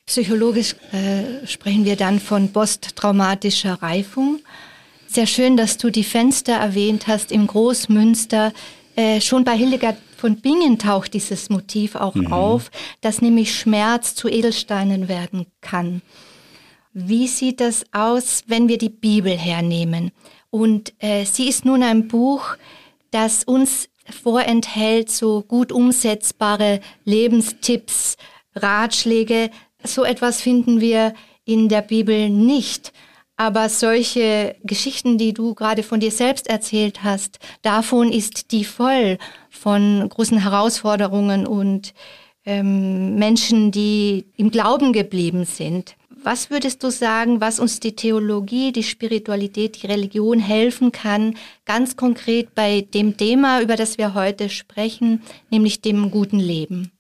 [0.04, 4.40] Psychologisch äh, sprechen wir dann von posttraumatischer Reifung.
[5.06, 8.52] Sehr schön, dass du die Fenster erwähnt hast im Großmünster.
[8.96, 12.32] Äh, schon bei Hildegard von Bingen taucht dieses Motiv auch mhm.
[12.32, 12.70] auf,
[13.02, 16.00] dass nämlich Schmerz zu Edelsteinen werden kann.
[16.94, 20.12] Wie sieht das aus, wenn wir die Bibel hernehmen?
[20.48, 22.56] Und äh, sie ist nun ein Buch,
[23.10, 28.16] das uns vorenthält so gut umsetzbare Lebenstipps,
[28.54, 29.50] Ratschläge.
[29.82, 31.12] So etwas finden wir
[31.44, 32.94] in der Bibel nicht.
[33.36, 39.18] Aber solche Geschichten, die du gerade von dir selbst erzählt hast, davon ist die voll
[39.50, 41.94] von großen Herausforderungen und
[42.46, 45.96] ähm, Menschen, die im Glauben geblieben sind.
[46.22, 51.96] Was würdest du sagen, was uns die Theologie, die Spiritualität, die Religion helfen kann, ganz
[51.96, 56.92] konkret bei dem Thema, über das wir heute sprechen, nämlich dem guten Leben?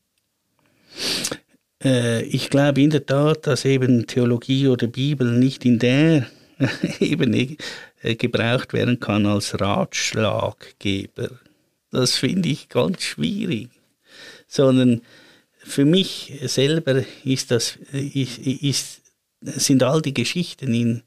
[1.84, 6.26] Äh, ich glaube in der Tat, dass eben Theologie oder Bibel nicht in der
[7.00, 7.56] Ebene
[8.02, 11.30] äh, gebraucht werden kann als Ratschlaggeber.
[11.90, 13.68] Das finde ich ganz schwierig.
[14.48, 15.02] Sondern
[15.58, 19.02] für mich selber ist das, ist, ist,
[19.40, 21.02] sind all die Geschichten in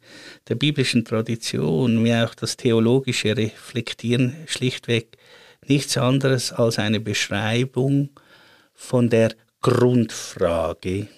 [0.48, 5.18] der biblischen Tradition, wie auch das theologische Reflektieren schlichtweg
[5.68, 8.10] nichts anderes als eine Beschreibung
[8.74, 9.36] von der
[9.68, 11.10] Grundfrage,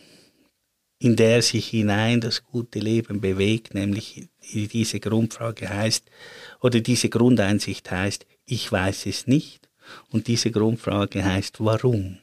[0.97, 6.09] in der sich hinein das gute Leben bewegt, nämlich diese Grundfrage heißt,
[6.59, 9.69] oder diese Grundeinsicht heißt, ich weiß es nicht,
[10.09, 12.17] und diese Grundfrage heißt, warum?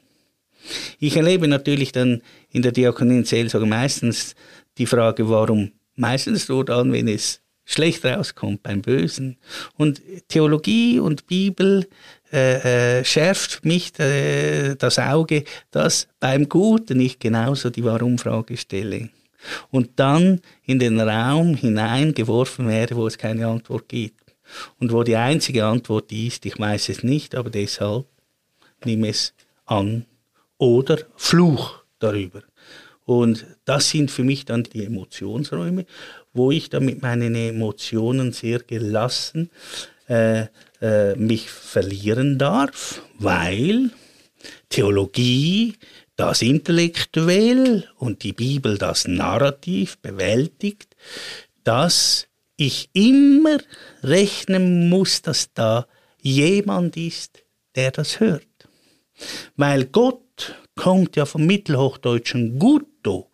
[0.99, 4.35] Ich erlebe natürlich dann in der Diakonie und Seelsorge meistens
[4.79, 5.71] die Frage, warum?
[5.95, 9.37] Meistens nur dann, wenn es schlecht rauskommt beim Bösen.
[9.77, 11.87] Und Theologie und Bibel
[12.33, 19.11] äh, äh, schärft mich äh, das Auge, dass beim Guten ich genauso die Warum-Frage stelle.
[19.71, 24.35] Und dann in den Raum hineingeworfen werde, wo es keine Antwort gibt.
[24.81, 28.07] Und wo die einzige Antwort ist, ich weiß es nicht, aber deshalb
[28.85, 29.33] nehme es
[29.65, 30.05] an
[30.59, 32.43] oder Fluch darüber.
[33.05, 35.87] Und das sind für mich dann die Emotionsräume,
[36.33, 39.51] wo ich dann mit meinen Emotionen sehr gelassen
[40.09, 40.47] äh,
[40.81, 43.91] äh, mich verlieren darf, weil
[44.69, 45.77] Theologie
[46.17, 50.97] das intellektuell und die Bibel das narrativ bewältigt,
[51.65, 53.59] dass ich immer
[54.03, 55.87] rechnen muss, dass da
[56.23, 58.47] jemand ist, der das hört.
[59.57, 63.31] Weil Gott kommt ja vom mittelhochdeutschen Gutto.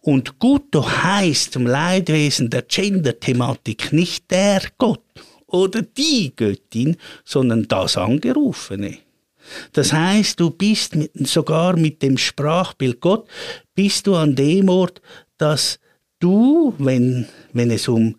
[0.00, 5.02] Und Gutto heißt zum Leidwesen der Gender-Thematik nicht der Gott
[5.52, 8.98] oder die Göttin, sondern das Angerufene.
[9.72, 13.28] Das heißt, du bist mit, sogar mit dem Sprachbild Gott,
[13.74, 15.00] bist du an dem Ort,
[15.36, 15.78] dass
[16.18, 18.16] du, wenn, wenn es um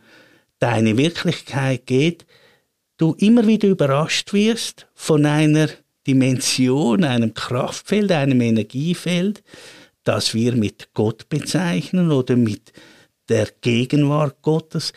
[0.59, 2.25] deine Wirklichkeit geht,
[2.97, 5.69] du immer wieder überrascht wirst von einer
[6.05, 9.43] Dimension, einem Kraftfeld, einem Energiefeld,
[10.03, 12.73] das wir mit Gott bezeichnen oder mit
[13.29, 14.91] der Gegenwart Gottes,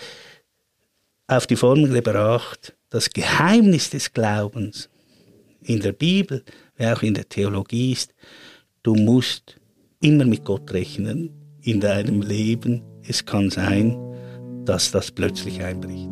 [1.27, 4.89] auf die Formel gebracht, das Geheimnis des Glaubens
[5.63, 6.45] in der Bibel,
[6.77, 8.15] wie auch in der Theologie ist,
[8.83, 9.57] du musst
[10.01, 11.31] immer mit Gott rechnen
[11.63, 12.83] in deinem Leben.
[13.03, 13.97] Es kann sein,
[14.65, 16.11] dass das plötzlich einbricht.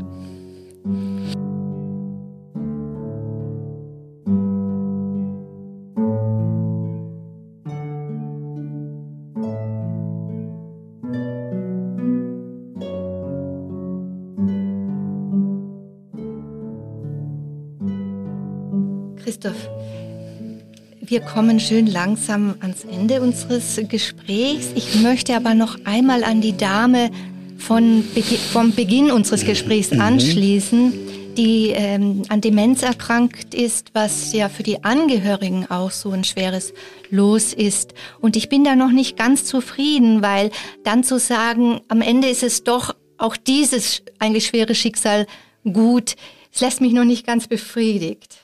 [21.14, 24.70] Wir kommen schön langsam ans Ende unseres Gesprächs.
[24.74, 27.08] Ich möchte aber noch einmal an die Dame
[27.56, 30.00] von Be vom Beginn unseres Gesprächs mhm.
[30.00, 30.92] anschließen,
[31.36, 36.74] die ähm, an Demenz erkrankt ist, was ja für die Angehörigen auch so ein schweres
[37.10, 37.94] Los ist.
[38.20, 40.50] Und ich bin da noch nicht ganz zufrieden, weil
[40.82, 45.28] dann zu sagen, am Ende ist es doch auch dieses eigentlich schwere Schicksal
[45.62, 46.16] gut,
[46.52, 48.43] es lässt mich noch nicht ganz befriedigt.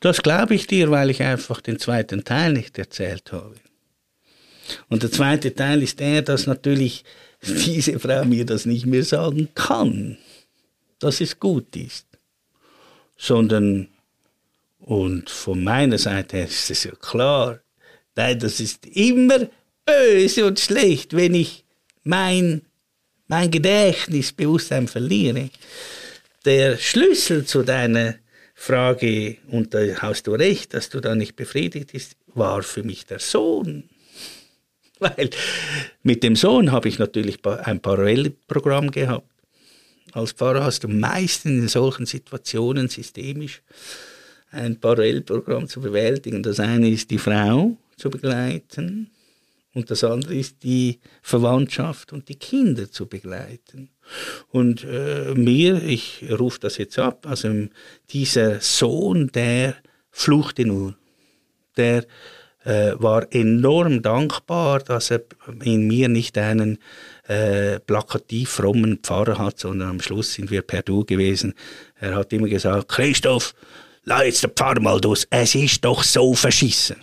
[0.00, 3.54] Das glaube ich dir, weil ich einfach den zweiten Teil nicht erzählt habe.
[4.88, 7.04] Und der zweite Teil ist der, dass natürlich
[7.42, 10.18] diese Frau mir das nicht mehr sagen kann,
[10.98, 12.06] dass es gut ist.
[13.16, 13.88] Sondern,
[14.78, 17.60] und von meiner Seite her ist es ja klar,
[18.16, 19.48] nein, das ist immer
[19.84, 21.64] böse und schlecht, wenn ich
[22.02, 22.62] mein,
[23.26, 25.50] mein Gedächtnisbewusstsein verliere.
[26.44, 28.14] Der Schlüssel zu deiner
[28.62, 33.06] Frage, und da hast du recht, dass du da nicht befriedigt bist, war für mich
[33.06, 33.88] der Sohn.
[34.98, 35.30] Weil
[36.02, 39.26] mit dem Sohn habe ich natürlich ein Parallelprogramm gehabt.
[40.12, 43.62] Als Pfarrer hast du meistens in solchen Situationen systemisch
[44.50, 46.42] ein Parallelprogramm zu bewältigen.
[46.42, 49.10] Das eine ist die Frau zu begleiten
[49.72, 53.88] und das andere ist die Verwandtschaft und die Kinder zu begleiten.
[54.48, 57.50] Und äh, mir, ich rufe das jetzt ab, also
[58.10, 59.76] dieser Sohn, der
[60.10, 60.96] fluchte nur.
[61.76, 62.04] Der
[62.64, 65.22] äh, war enorm dankbar, dass er
[65.62, 66.78] in mir nicht einen
[67.26, 71.54] äh, plakativ frommen Pfarrer hat, sondern am Schluss sind wir per Du gewesen.
[71.98, 73.54] Er hat immer gesagt, Christoph,
[74.04, 76.96] lass jetzt der Pfarrer mal durch, es ist doch so verschissen.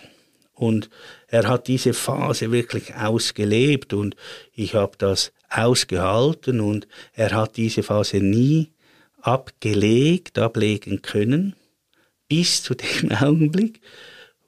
[0.54, 0.90] Und
[1.28, 4.16] er hat diese Phase wirklich ausgelebt und
[4.54, 8.70] ich habe das ausgehalten und er hat diese Phase nie
[9.20, 11.54] abgelegt, ablegen können,
[12.28, 13.80] bis zu dem Augenblick,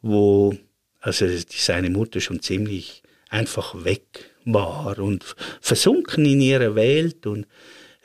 [0.03, 0.55] wo
[1.01, 5.25] also seine Mutter schon ziemlich einfach weg war und
[5.61, 7.47] versunken in ihrer Welt und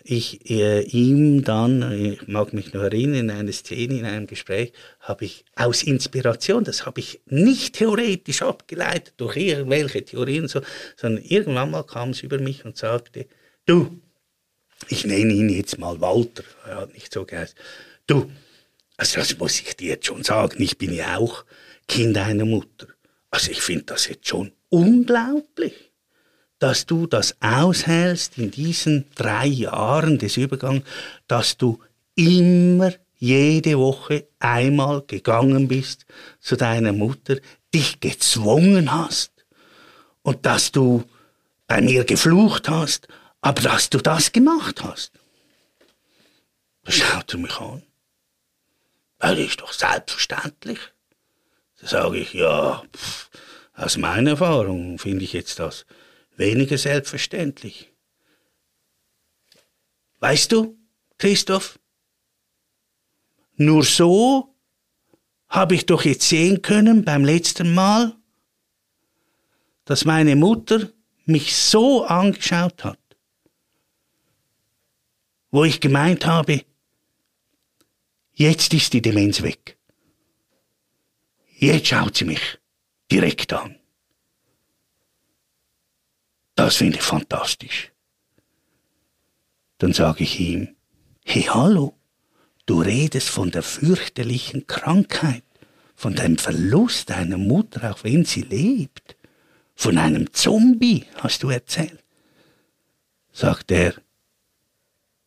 [0.08, 4.72] ich äh, ihm dann, ich mag mich noch erinnern, in einer Szene, in einem Gespräch,
[5.00, 10.62] habe ich aus Inspiration, das habe ich nicht theoretisch abgeleitet durch irgendwelche Theorien, so,
[10.96, 13.26] sondern irgendwann mal kam es über mich und sagte,
[13.66, 14.00] du,
[14.90, 17.56] ich nenne ihn jetzt mal Walter, er hat nicht so geheißen,
[18.06, 18.30] du,
[18.98, 21.46] also das muss ich dir jetzt schon sagen, ich bin ja auch
[21.88, 22.88] Kind einer Mutter.
[23.32, 25.92] Also ich finde das jetzt schon unglaublich
[26.60, 30.84] dass du das aushältst in diesen drei Jahren des Übergangs,
[31.28, 31.80] dass du
[32.16, 36.06] immer jede Woche einmal gegangen bist
[36.40, 37.38] zu deiner Mutter,
[37.74, 39.32] dich gezwungen hast
[40.22, 41.04] und dass du
[41.68, 43.08] bei mir geflucht hast,
[43.42, 45.12] aber dass du das gemacht hast.
[46.84, 47.84] Da schaut er mich an.
[49.20, 50.80] Das ist doch selbstverständlich.
[51.82, 53.30] Da sage ich, ja, pff,
[53.74, 55.86] aus meiner Erfahrung finde ich jetzt das
[56.38, 57.92] weniger selbstverständlich.
[60.20, 60.78] Weißt du,
[61.18, 61.80] Christoph,
[63.58, 64.56] nur so
[65.48, 68.16] habe ich doch jetzt sehen können beim letzten Mal,
[69.86, 70.92] dass meine Mutter
[71.26, 73.00] mich so angeschaut hat,
[75.52, 76.66] wo ich gemeint habe,
[78.34, 79.78] jetzt ist die Demenz weg.
[81.58, 82.60] Jetzt schaut sie mich
[83.12, 83.80] direkt an.
[86.56, 87.92] Das finde ich fantastisch.
[89.78, 90.76] Dann sage ich ihm,
[91.24, 91.98] hey hallo,
[92.66, 95.44] du redest von der fürchterlichen Krankheit
[95.96, 99.16] von dem Verlust deiner Mutter, auch wenn sie lebt.
[99.76, 102.04] Von einem Zombie hast du erzählt.
[103.32, 103.96] Sagt er,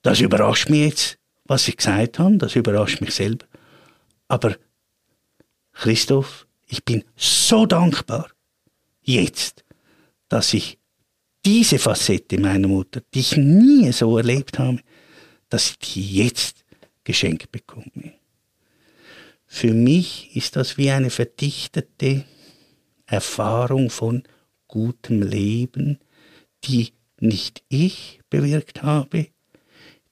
[0.02, 3.46] das überrascht mich jetzt, was ich gesagt habe, das überrascht mich selber.
[4.28, 4.56] Aber
[5.72, 8.30] Christoph, ich bin so dankbar,
[9.02, 9.64] jetzt,
[10.28, 10.78] dass ich
[11.44, 14.80] diese Facette meiner Mutter, die ich nie so erlebt habe,
[15.48, 16.64] dass ich die jetzt
[17.04, 18.12] geschenkt bekomme.
[19.46, 22.24] Für mich ist das wie eine verdichtete
[23.06, 24.22] Erfahrung von
[24.66, 25.98] gutem Leben,
[26.64, 29.28] die nicht ich bewirkt habe,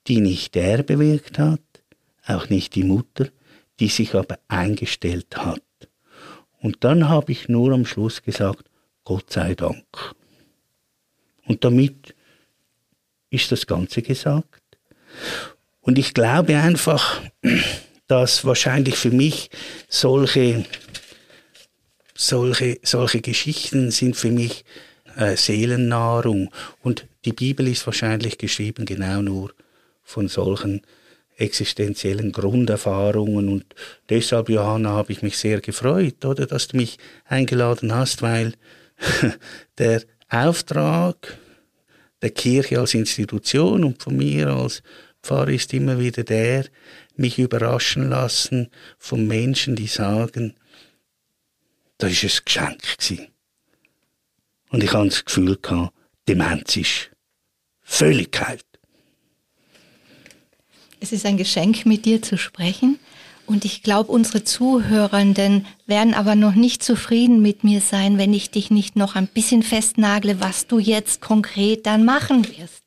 [0.06, 1.60] die nicht er bewirkt hat,
[2.26, 3.28] auch nicht die Mutter,
[3.78, 5.62] die sich aber eingestellt hat.
[6.60, 8.70] Und dann habe ich nur am Schluss gesagt,
[9.04, 9.84] Gott sei Dank.
[11.46, 12.14] Und damit
[13.30, 14.62] ist das Ganze gesagt.
[15.80, 17.22] Und ich glaube einfach,
[18.08, 19.50] dass wahrscheinlich für mich
[19.88, 20.64] solche,
[22.14, 24.64] solche, solche Geschichten sind für mich
[25.16, 26.50] äh, Seelennahrung.
[26.82, 29.52] Und die Bibel ist wahrscheinlich geschrieben genau nur
[30.02, 30.82] von solchen
[31.36, 33.64] existenziellen Grunderfahrungen und
[34.08, 38.54] deshalb, Johanna, habe ich mich sehr gefreut, oder, dass du mich eingeladen hast, weil
[39.78, 41.38] der Auftrag
[42.22, 44.82] der Kirche als Institution und von mir als
[45.22, 46.66] Pfarrer ist immer wieder der,
[47.16, 48.68] mich überraschen lassen
[48.98, 50.54] von Menschen, die sagen,
[51.98, 53.28] das ist ein Geschenk gewesen.
[54.70, 55.58] Und ich habe das Gefühl
[56.28, 57.10] Demenz ist
[57.82, 58.66] völlig geheilt.
[60.98, 62.98] Es ist ein Geschenk, mit dir zu sprechen.
[63.46, 68.50] Und ich glaube, unsere Zuhörenden werden aber noch nicht zufrieden mit mir sein, wenn ich
[68.50, 72.82] dich nicht noch ein bisschen festnagle, was du jetzt konkret dann machen wirst.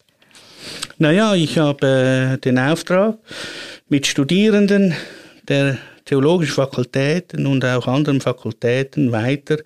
[0.98, 3.18] Naja, ich habe äh, den Auftrag,
[3.88, 4.94] mit Studierenden
[5.48, 9.60] der theologischen Fakultäten und auch anderen Fakultäten weiter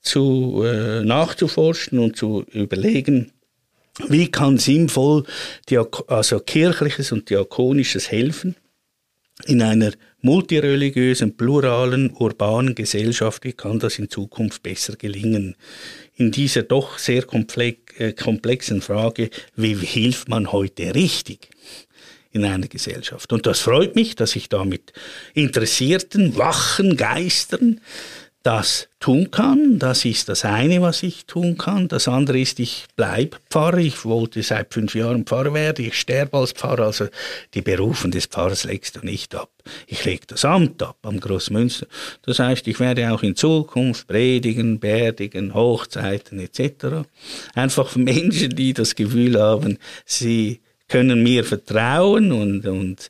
[0.00, 3.32] zu äh, nachzuforschen und zu überlegen,
[4.08, 5.24] wie kann sinnvoll
[6.06, 8.56] also kirchliches und diakonisches helfen
[9.46, 9.92] in einer
[10.22, 15.56] multireligiösen, pluralen, urbanen Gesellschaft, wie kann das in Zukunft besser gelingen?
[16.14, 21.48] In dieser doch sehr äh, komplexen Frage, wie hilft man heute richtig?
[22.32, 23.32] in einer Gesellschaft.
[23.32, 24.92] Und das freut mich, dass ich da mit
[25.34, 27.80] interessierten, wachen Geistern
[28.42, 29.78] das tun kann.
[29.78, 31.88] Das ist das eine, was ich tun kann.
[31.88, 33.78] Das andere ist, ich bleibe Pfarrer.
[33.78, 35.84] Ich wollte seit fünf Jahren Pfarrer werden.
[35.84, 36.86] Ich sterbe als Pfarrer.
[36.86, 37.08] Also
[37.52, 39.50] die Berufen des Pfarrers legst du nicht ab.
[39.86, 41.86] Ich lege das Amt ab am Großmünster.
[42.22, 47.06] Das heißt, ich werde auch in Zukunft predigen, beerdigen, Hochzeiten etc.
[47.54, 53.08] Einfach Menschen, die das Gefühl haben, sie können mir vertrauen und, und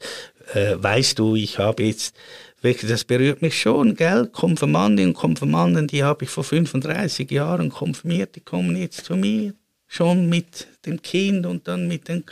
[0.55, 2.15] äh, weißt du, ich habe jetzt
[2.63, 4.27] wirklich, das berührt mich schon, gell?
[4.27, 9.55] Konfirmandinnen und Konfirmanden, die habe ich vor 35 Jahren konfirmiert, die kommen jetzt zu mir.
[9.93, 12.23] Schon mit dem Kind und dann mit den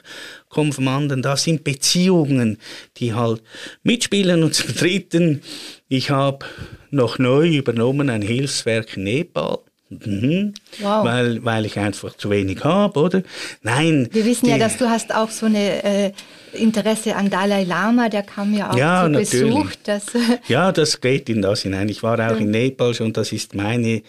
[0.49, 1.23] Konfirmanden.
[1.23, 2.59] Das sind Beziehungen,
[2.99, 3.43] die halt
[3.83, 4.45] mitspielen.
[4.45, 5.43] Und zum Dritten,
[5.89, 6.47] ich habe
[6.93, 9.59] noch neu übernommen ein Hilfswerk in Nepal.
[9.91, 10.55] Mhm.
[10.81, 11.05] Wow.
[11.05, 13.23] Weil, weil ich einfach zu wenig habe, oder?
[13.63, 14.09] Nein.
[14.13, 16.13] Wir wissen die, ja, dass du hast auch so eine äh,
[16.53, 19.55] Interesse an Dalai Lama, der kam ja auch ja, zu natürlich.
[19.55, 19.71] Besuch.
[19.85, 20.07] Das,
[20.49, 21.89] ja, das geht in das hinein.
[21.89, 24.03] Ich war auch in Nepal schon, das ist meine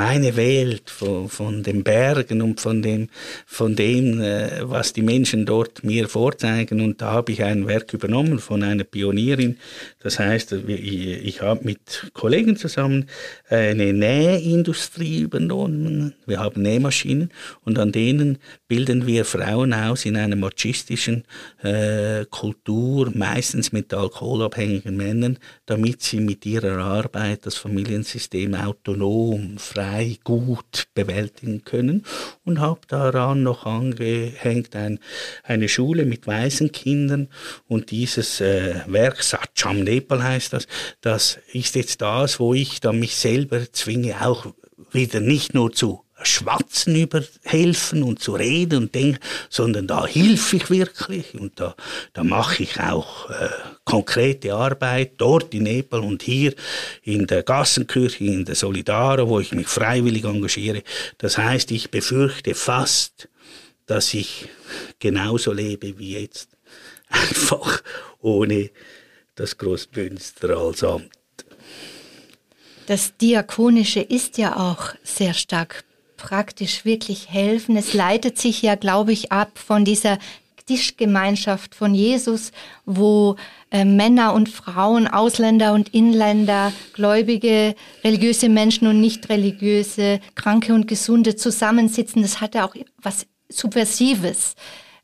[0.00, 3.08] meine Welt von, von den Bergen und von dem,
[3.44, 6.80] von dem äh, was die Menschen dort mir vorzeigen.
[6.80, 9.58] Und da habe ich ein Werk übernommen von einer Pionierin.
[10.02, 13.10] Das heißt, ich, ich habe mit Kollegen zusammen
[13.50, 16.14] eine Nähindustrie übernommen.
[16.26, 17.30] Wir haben Nähmaschinen
[17.66, 18.38] und an denen
[18.68, 21.24] bilden wir Frauen aus in einer machistischen
[21.62, 29.89] äh, Kultur, meistens mit alkoholabhängigen Männern, damit sie mit ihrer Arbeit das Familiensystem autonom, frei,
[30.24, 32.04] gut bewältigen können.
[32.44, 34.98] Und habe daran noch angehängt ein,
[35.42, 37.28] eine Schule mit weißen Kindern.
[37.68, 40.66] Und dieses äh, Werk, Satcham Nepal heißt das,
[41.00, 44.46] das ist jetzt das, wo ich dann mich selber zwinge, auch
[44.92, 49.18] wieder nicht nur zu schwatzen über helfen und zu reden und denken,
[49.48, 51.74] sondern da hilf ich wirklich und da,
[52.12, 53.48] da mache ich auch äh,
[53.84, 56.54] konkrete Arbeit dort in Nepal und hier
[57.02, 60.82] in der Gassenkirche, in der Solidara, wo ich mich freiwillig engagiere.
[61.18, 63.28] Das heißt, ich befürchte fast,
[63.86, 64.48] dass ich
[64.98, 66.50] genauso lebe wie jetzt,
[67.08, 67.82] einfach
[68.20, 68.70] ohne
[69.34, 71.10] das Großmünster als Amt.
[72.86, 75.84] Das Diakonische ist ja auch sehr stark
[76.20, 77.76] praktisch wirklich helfen.
[77.76, 80.18] Es leitet sich ja, glaube ich, ab von dieser
[80.66, 82.52] Tischgemeinschaft von Jesus,
[82.84, 83.36] wo
[83.72, 90.86] äh, Männer und Frauen, Ausländer und Inländer, gläubige, religiöse Menschen und nicht religiöse, Kranke und
[90.86, 92.22] Gesunde zusammensitzen.
[92.22, 94.54] Das hatte auch was Subversives.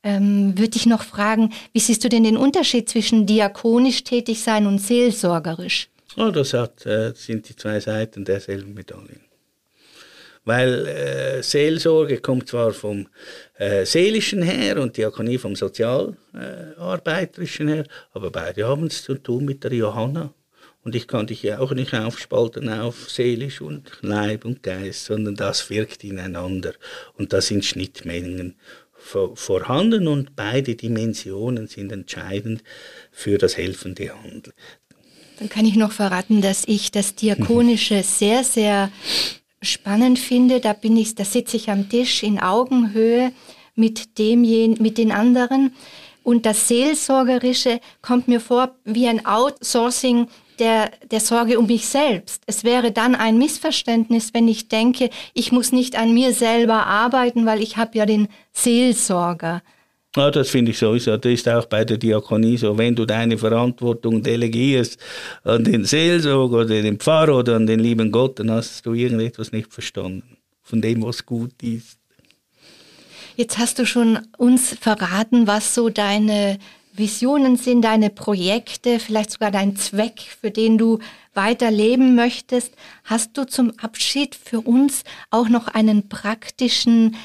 [0.04, 4.66] Ähm, Würde ich noch fragen, wie siehst du denn den Unterschied zwischen diakonisch tätig sein
[4.66, 5.88] und seelsorgerisch?
[6.16, 9.25] Oh, das hat, äh, sind die zwei Seiten derselben Medaille.
[10.46, 13.08] Weil äh, Seelsorge kommt zwar vom
[13.58, 19.64] äh, Seelischen her und Diakonie vom Sozialarbeiterischen her, aber beide haben es zu tun mit
[19.64, 20.32] der Johanna.
[20.84, 25.34] Und ich kann dich ja auch nicht aufspalten auf seelisch und Leib und Geist, sondern
[25.34, 26.74] das wirkt ineinander.
[27.14, 28.54] Und da sind Schnittmengen
[28.94, 32.62] vorhanden und beide Dimensionen sind entscheidend
[33.10, 34.54] für das helfende Handeln.
[35.40, 38.92] Dann kann ich noch verraten, dass ich das Diakonische sehr, sehr
[39.62, 43.32] spannend finde, da bin ich, da sitze ich am Tisch in Augenhöhe
[43.74, 45.74] mit demjen, mit den anderen.
[46.22, 50.28] Und das Seelsorgerische kommt mir vor wie ein Outsourcing
[50.58, 52.42] der, der Sorge um mich selbst.
[52.46, 57.46] Es wäre dann ein Missverständnis, wenn ich denke, ich muss nicht an mir selber arbeiten,
[57.46, 59.62] weil ich habe ja den Seelsorger.
[60.16, 61.16] Ja, das finde ich sowieso.
[61.18, 62.76] Das ist auch bei der Diakonie so.
[62.78, 64.98] Wenn du deine Verantwortung delegierst
[65.44, 69.52] an den Seelsorger oder den Pfarrer oder an den lieben Gott, dann hast du irgendetwas
[69.52, 71.98] nicht verstanden von dem, was gut ist.
[73.36, 76.58] Jetzt hast du schon uns verraten, was so deine
[76.94, 80.98] Visionen sind, deine Projekte, vielleicht sogar dein Zweck, für den du
[81.34, 82.72] weiterleben möchtest.
[83.04, 87.16] Hast du zum Abschied für uns auch noch einen praktischen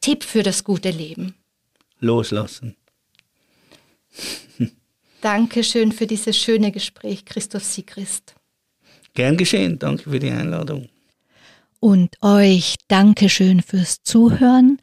[0.00, 1.36] Tipp für das gute Leben?
[2.02, 2.76] Loslassen.
[5.22, 8.34] Dankeschön für dieses schöne Gespräch, Christoph Siegrist.
[9.14, 10.88] Gern geschehen, danke für die Einladung.
[11.80, 14.78] Und euch Dankeschön fürs Zuhören.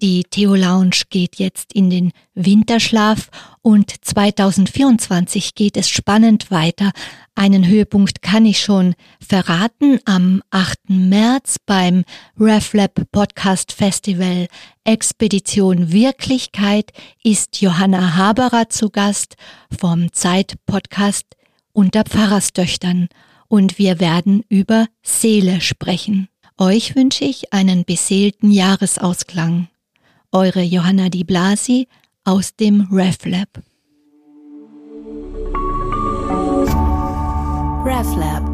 [0.00, 3.30] Die Theo Lounge geht jetzt in den Winterschlaf
[3.62, 6.92] und 2024 geht es spannend weiter.
[7.34, 9.98] Einen Höhepunkt kann ich schon verraten.
[10.04, 10.90] Am 8.
[10.90, 12.04] März beim
[12.38, 14.46] RefLab Podcast Festival
[14.84, 16.92] Expedition Wirklichkeit
[17.24, 19.34] ist Johanna Haberer zu Gast
[19.76, 21.26] vom Zeit Podcast
[21.72, 23.08] unter Pfarrerstöchtern
[23.48, 26.28] und wir werden über Seele sprechen.
[26.56, 29.66] Euch wünsche ich einen beseelten Jahresausklang.
[30.30, 31.88] Eure Johanna Di Blasi
[32.24, 33.48] aus dem RefLab.
[37.84, 38.47] RefLab